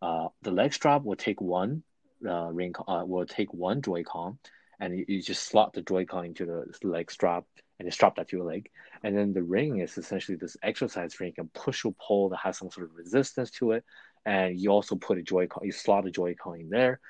[0.00, 1.82] Uh, the leg strap will take one
[2.26, 4.38] uh, ring uh, will take one Joy-Con,
[4.80, 7.44] and you, you just slot the Joy-Con into the leg strap
[7.78, 8.70] and you strap that to your leg.
[9.02, 12.38] And then the ring is essentially this exercise ring, you can push or pull that
[12.38, 13.84] has some sort of resistance to it.
[14.26, 17.00] and you also put a Joy-Con, you slot a Joy-Con in there,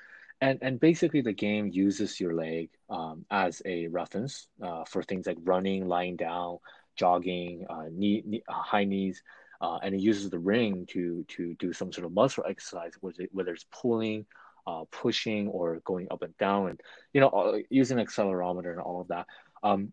[0.41, 5.27] and and basically the game uses your leg um, as a reference uh, for things
[5.27, 6.59] like running, lying down,
[6.95, 9.21] jogging, uh, knee, knee uh, high knees,
[9.61, 13.27] uh, and it uses the ring to to do some sort of muscle exercise, whether,
[13.31, 14.25] whether it's pulling,
[14.67, 16.81] uh, pushing, or going up and down, and
[17.13, 19.25] you know uh, using accelerometer and all of that.
[19.63, 19.91] Um,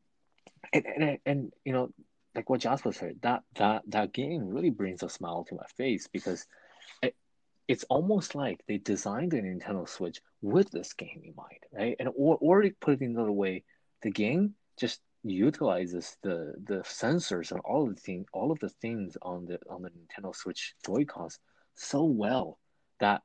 [0.72, 1.90] and, and and you know
[2.36, 6.07] like what Jasper said, that that that game really brings a smile to my face
[6.07, 6.47] because
[7.03, 7.16] it,
[7.66, 11.97] it's almost like they designed the Nintendo Switch with this game in mind, right?
[11.99, 13.64] And or or put it another way,
[14.03, 18.68] the game just utilizes the the sensors and all of the thing all of the
[18.68, 21.40] things on the on the Nintendo Switch Joy-Cons
[21.74, 22.59] so well
[23.01, 23.22] that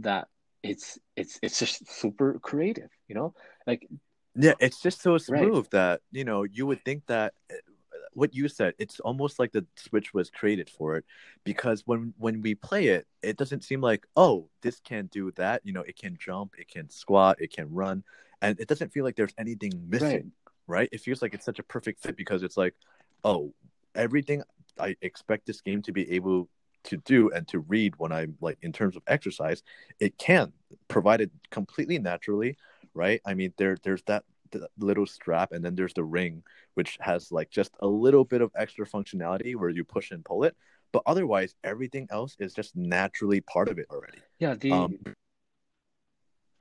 [0.00, 0.28] that
[0.62, 3.34] it's it's it's just super creative, you know?
[3.66, 3.88] Like
[4.34, 5.70] yeah, it's just so smooth right.
[5.70, 7.56] that you know you would think that eh,
[8.14, 11.04] what you said it's almost like the switch was created for it
[11.44, 15.60] because when when we play it it doesn't seem like oh this can't do that
[15.64, 18.02] you know it can jump it can squat it can run
[18.40, 20.32] and it doesn't feel like there's anything missing
[20.66, 20.88] right, right?
[20.92, 22.74] it feels like it's such a perfect fit because it's like
[23.24, 23.52] oh
[23.94, 24.42] everything
[24.78, 26.48] i expect this game to be able
[26.84, 29.62] to do and to read when i'm like in terms of exercise
[30.00, 30.52] it can
[30.88, 32.56] provided completely naturally
[32.94, 34.24] right i mean there there's that
[34.78, 36.42] little strap and then there's the ring
[36.74, 40.44] which has like just a little bit of extra functionality where you push and pull
[40.44, 40.54] it
[40.92, 44.98] but otherwise everything else is just naturally part of it already yeah the um,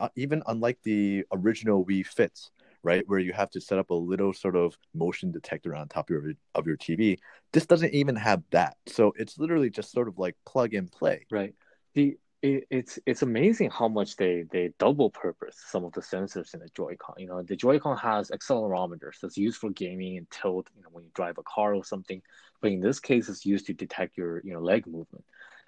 [0.01, 2.49] uh, even unlike the original Wii Fits,
[2.81, 6.09] right, where you have to set up a little sort of motion detector on top
[6.09, 7.19] of your of your TV,
[7.53, 8.77] this doesn't even have that.
[8.87, 11.27] So it's literally just sort of like plug and play.
[11.29, 11.53] Right.
[11.93, 16.53] The it, it's it's amazing how much they they double purpose some of the sensors
[16.53, 17.15] in the Joy-Con.
[17.19, 20.67] You know, the Joy-Con has accelerometers that's used for gaming and tilt.
[20.75, 22.21] You know, when you drive a car or something.
[22.61, 25.23] But in this case, it's used to detect your you know leg movement.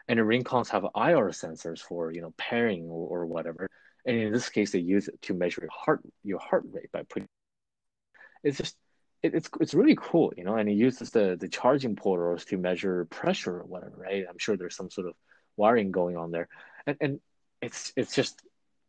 [0.08, 3.70] And the ring cons have IR sensors for you know pairing or, or whatever.
[4.06, 7.04] And in this case, they use it to measure your heart your heart rate by
[7.04, 7.28] putting.
[8.44, 8.76] It's just
[9.22, 10.56] it, it's it's really cool, you know.
[10.56, 14.26] And it uses the the charging portals to measure pressure or whatever, right?
[14.28, 15.14] I'm sure there's some sort of
[15.58, 16.48] wiring going on there,
[16.86, 17.20] and and
[17.62, 18.42] it's it's just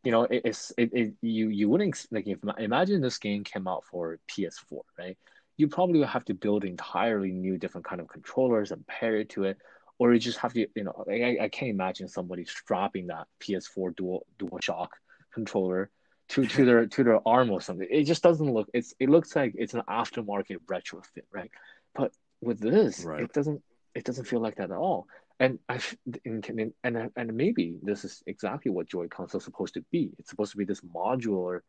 [0.02, 3.66] you know it, it's it, it you you wouldn't like if imagine this game came
[3.68, 5.16] out for PS4 right?
[5.56, 9.28] You probably would have to build entirely new different kind of controllers and pair it
[9.30, 9.58] to it
[9.98, 13.96] or you just have to you know I, I can't imagine somebody strapping that PS4
[13.96, 14.96] dual dual shock
[15.32, 15.90] controller
[16.30, 17.86] to to their to their arm or something.
[17.90, 21.50] It just doesn't look it's it looks like it's an aftermarket retrofit right?
[21.94, 23.22] But with this right.
[23.22, 23.62] it doesn't
[23.94, 25.06] it doesn't feel like that at all
[25.40, 25.80] and I
[26.24, 30.12] and and and maybe this is exactly what Joy-Cons are supposed to be.
[30.18, 31.60] It's supposed to be this modular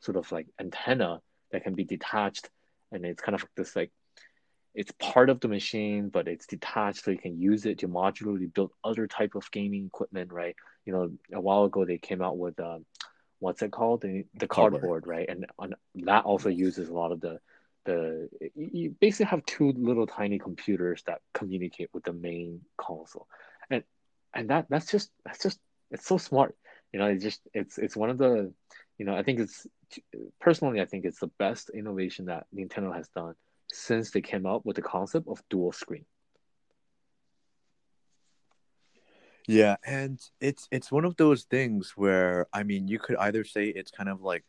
[0.00, 1.20] sort of like antenna
[1.52, 2.50] that can be detached,
[2.90, 3.90] and it's kind of like this like
[4.74, 8.52] it's part of the machine, but it's detached, so you can use it to modularly
[8.52, 10.56] build other type of gaming equipment, right?
[10.86, 12.78] You know, a while ago they came out with uh,
[13.38, 15.28] what's it called, the the cardboard, right?
[15.28, 17.38] And on, that also uses a lot of the
[17.84, 23.26] the you basically have two little tiny computers that communicate with the main console.
[23.70, 23.82] And
[24.34, 25.58] and that that's just that's just
[25.90, 26.56] it's so smart.
[26.92, 28.52] You know it's just it's it's one of the
[28.98, 29.66] you know i think it's
[30.40, 33.34] personally i think it's the best innovation that nintendo has done
[33.72, 36.04] since they came out with the concept of dual screen.
[39.48, 43.66] Yeah and it's it's one of those things where i mean you could either say
[43.66, 44.44] it's kind of like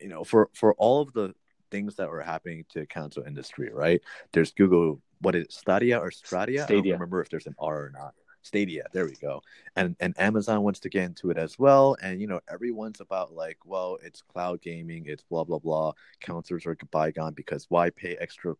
[0.00, 1.34] you know for for all of the
[1.70, 4.00] things that were happening to console industry, right?
[4.32, 6.64] There's Google, what is it, Stadia or Stradia?
[6.64, 6.64] Stadia.
[6.64, 8.14] I don't remember if there's an R or not.
[8.42, 9.42] Stadia, there we go.
[9.76, 11.96] And and Amazon wants to get into it as well.
[12.02, 15.92] And you know, everyone's about like, well, it's cloud gaming, it's blah blah blah.
[16.20, 18.54] Counters are bygone because why pay extra,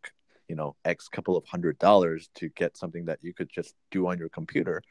[0.49, 4.07] you know, X couple of hundred dollars to get something that you could just do
[4.07, 4.83] on your computer?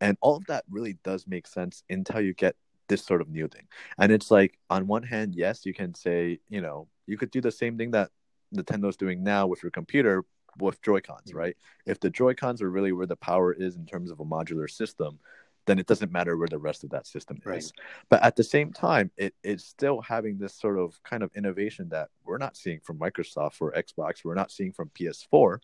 [0.00, 2.56] And all of that really does make sense until you get
[2.88, 3.66] this sort of new thing.
[3.98, 7.40] And it's like on one hand, yes, you can say, you know, you could do
[7.40, 8.10] the same thing that
[8.54, 10.24] Nintendo's doing now with your computer
[10.58, 11.38] with Joy Cons, mm-hmm.
[11.38, 11.56] right?
[11.86, 14.70] If the Joy Cons are really where the power is in terms of a modular
[14.70, 15.18] system,
[15.66, 17.46] then it doesn't matter where the rest of that system is.
[17.46, 17.72] Right.
[18.10, 21.88] But at the same time, it, it's still having this sort of kind of innovation
[21.88, 25.58] that we're not seeing from Microsoft or Xbox, we're not seeing from PS4,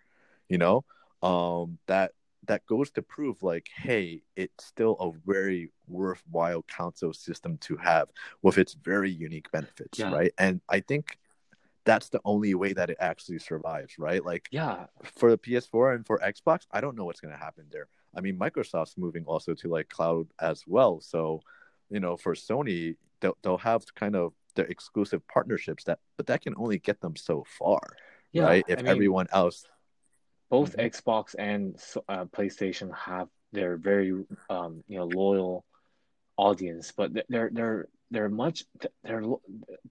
[0.48, 0.84] you know,
[1.22, 2.12] um, that
[2.50, 8.08] that goes to prove like, hey, it's still a very worthwhile console system to have
[8.42, 10.12] with its very unique benefits, yeah.
[10.12, 10.32] right?
[10.36, 11.16] And I think
[11.84, 14.24] that's the only way that it actually survives, right?
[14.24, 17.66] Like, yeah, for the PS4 and for Xbox, I don't know what's going to happen
[17.70, 17.86] there.
[18.16, 21.00] I mean, Microsoft's moving also to like cloud as well.
[21.00, 21.42] So,
[21.88, 26.42] you know, for Sony, they'll, they'll have kind of their exclusive partnerships that, but that
[26.42, 27.80] can only get them so far,
[28.32, 28.64] yeah, right?
[28.66, 29.64] If I mean, everyone else,
[30.50, 30.86] both mm-hmm.
[30.86, 31.76] Xbox and
[32.08, 34.12] uh, PlayStation have they're very
[34.48, 35.64] um, you know loyal
[36.36, 38.64] audience, but they're they're they're much
[39.02, 39.22] they're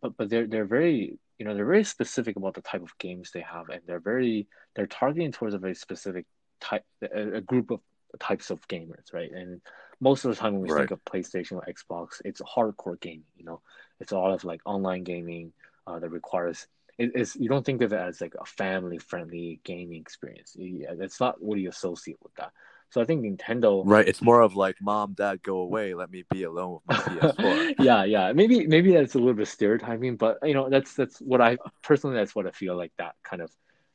[0.01, 3.32] but but they're they're very you know they're very specific about the type of games
[3.32, 6.26] they have, and they're very they're targeting towards a very specific
[6.60, 7.80] type a, a group of
[8.20, 9.32] types of gamers, right?
[9.32, 9.62] And
[10.01, 10.80] most of the time when we right.
[10.80, 13.26] think of PlayStation or Xbox, it's hardcore gaming.
[13.38, 13.62] You know,
[13.99, 15.53] it's a lot of like online gaming
[15.86, 16.68] uh, that requires
[17.00, 20.56] it, it's you don't think of it as like a family friendly gaming experience.
[20.56, 22.52] Yeah, that's not what you associate with that.
[22.91, 23.84] So I think Nintendo.
[23.86, 24.08] Right.
[24.08, 25.93] It's more of like, mom, dad, go away.
[25.93, 27.76] Let me be alone with my PS4.
[27.80, 28.34] yeah, yeah.
[28.34, 32.16] Maybe maybe that's a little bit stereotyping, but you know, that's that's what I personally
[32.16, 33.52] that's what I feel like that kind of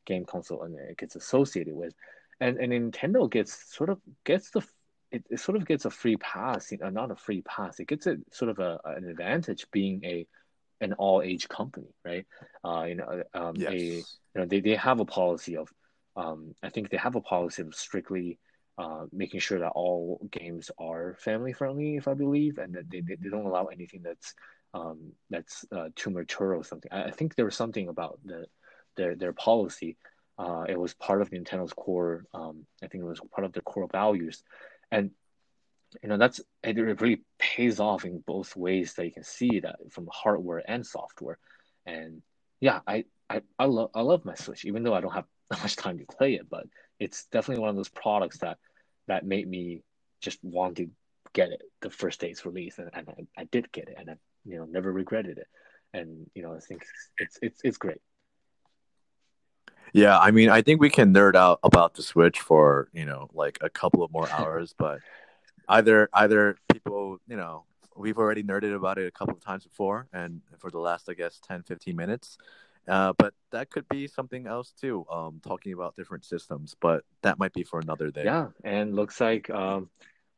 [0.07, 1.95] game console and it gets associated with,
[2.41, 4.63] and and Nintendo gets sort of gets the
[5.11, 7.79] it, it sort of gets a free pass, you know, not a free pass.
[7.79, 10.27] It gets a sort of a, an advantage being a
[10.81, 12.27] an all age company, right?
[12.65, 13.73] Uh, you know, um, yes.
[13.73, 14.05] a you
[14.35, 15.73] know they, they have a policy of
[16.17, 18.39] um, I think they have a policy of strictly
[18.79, 23.01] uh, making sure that all games are family friendly, if I believe, and that they,
[23.01, 24.35] they don't allow anything that's
[24.75, 26.91] um, that's uh, too mature or something.
[26.93, 28.47] I, I, think there was something about the
[28.97, 29.97] their their policy.
[30.37, 32.25] Uh, it was part of Nintendo's core.
[32.35, 34.43] Um, I think it was part of their core values,
[34.91, 35.13] and
[36.03, 39.77] you know that's it really pays off in both ways that you can see that
[39.91, 41.39] from hardware and software.
[41.87, 42.23] And
[42.61, 45.63] yeah, I I, I love I love my Switch, even though I don't have that
[45.63, 46.67] much time to play it, but
[46.99, 48.59] it's definitely one of those products that
[49.09, 49.83] that made me
[50.21, 50.89] just want to
[51.33, 54.11] get it the first day it's released, and, and I, I did get it, and
[54.11, 54.15] I
[54.45, 55.49] you know never regretted it,
[55.93, 56.85] and you know I think
[57.19, 58.01] it's it's it's great.
[59.93, 63.29] Yeah, I mean, I think we can nerd out about the Switch for you know
[63.33, 65.01] like a couple of more hours, but
[65.69, 67.65] either either people you know
[67.97, 71.15] we've already nerded about it a couple of times before, and for the last I
[71.15, 72.39] guess 10, 15 minutes,
[72.89, 75.07] uh, but that could be something else too.
[75.11, 78.25] Um, talking about different systems, but that might be for another day.
[78.25, 79.89] Yeah, and looks like um,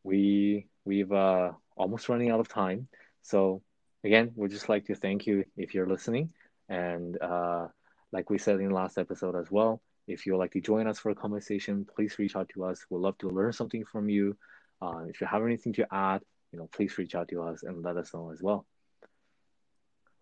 [0.05, 2.89] we we've uh, almost running out of time.
[3.23, 3.63] So
[4.05, 6.31] again, we'd just like to thank you if you're listening,
[6.69, 7.69] and uh,
[8.13, 10.99] like we said in the last episode as well, if you'd like to join us
[10.99, 12.85] for a conversation, please reach out to us.
[12.91, 14.37] We'd love to learn something from you.
[14.81, 16.23] Uh, if you have anything to add,
[16.53, 18.67] you know, please reach out to us and let us know as well.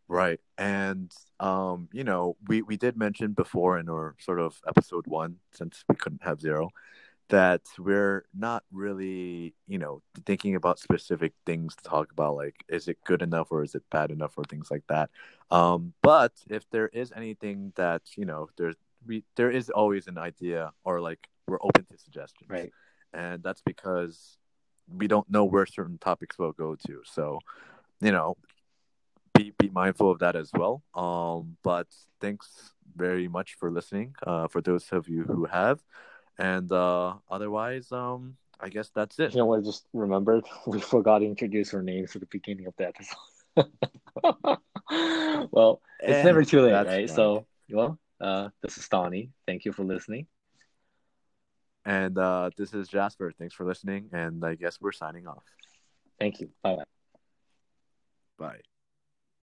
[0.08, 0.40] Right.
[0.58, 5.36] And um, you know, we we did mention before in our sort of episode 1
[5.52, 6.70] since we couldn't have zero
[7.30, 12.86] that we're not really, you know, thinking about specific things to talk about like is
[12.86, 15.10] it good enough or is it bad enough or things like that.
[15.50, 18.76] Um, but if there is anything that, you know, there's
[19.06, 22.50] we there is always an idea or like we're open to suggestions.
[22.50, 22.70] Right.
[23.12, 24.36] And that's because
[24.88, 27.02] we don't know where certain topics will go to.
[27.04, 27.40] So,
[28.00, 28.36] you know,
[29.34, 30.82] be be mindful of that as well.
[30.94, 31.88] Um, but
[32.20, 34.14] thanks very much for listening.
[34.26, 35.82] Uh, for those of you who have,
[36.38, 39.32] and uh, otherwise, um, I guess that's it.
[39.32, 39.60] You know what?
[39.60, 43.18] I just remembered we forgot to introduce our names at the beginning of the episode.
[45.52, 47.08] well, it's and never too late, right?
[47.08, 47.16] Fine.
[47.16, 49.30] So, well, uh, this is Donnie.
[49.46, 50.26] Thank you for listening.
[51.84, 53.32] And uh, this is Jasper.
[53.38, 54.08] Thanks for listening.
[54.12, 55.42] And I guess we're signing off.
[56.18, 56.50] Thank you.
[56.62, 56.76] Bye.
[58.38, 58.60] Bye.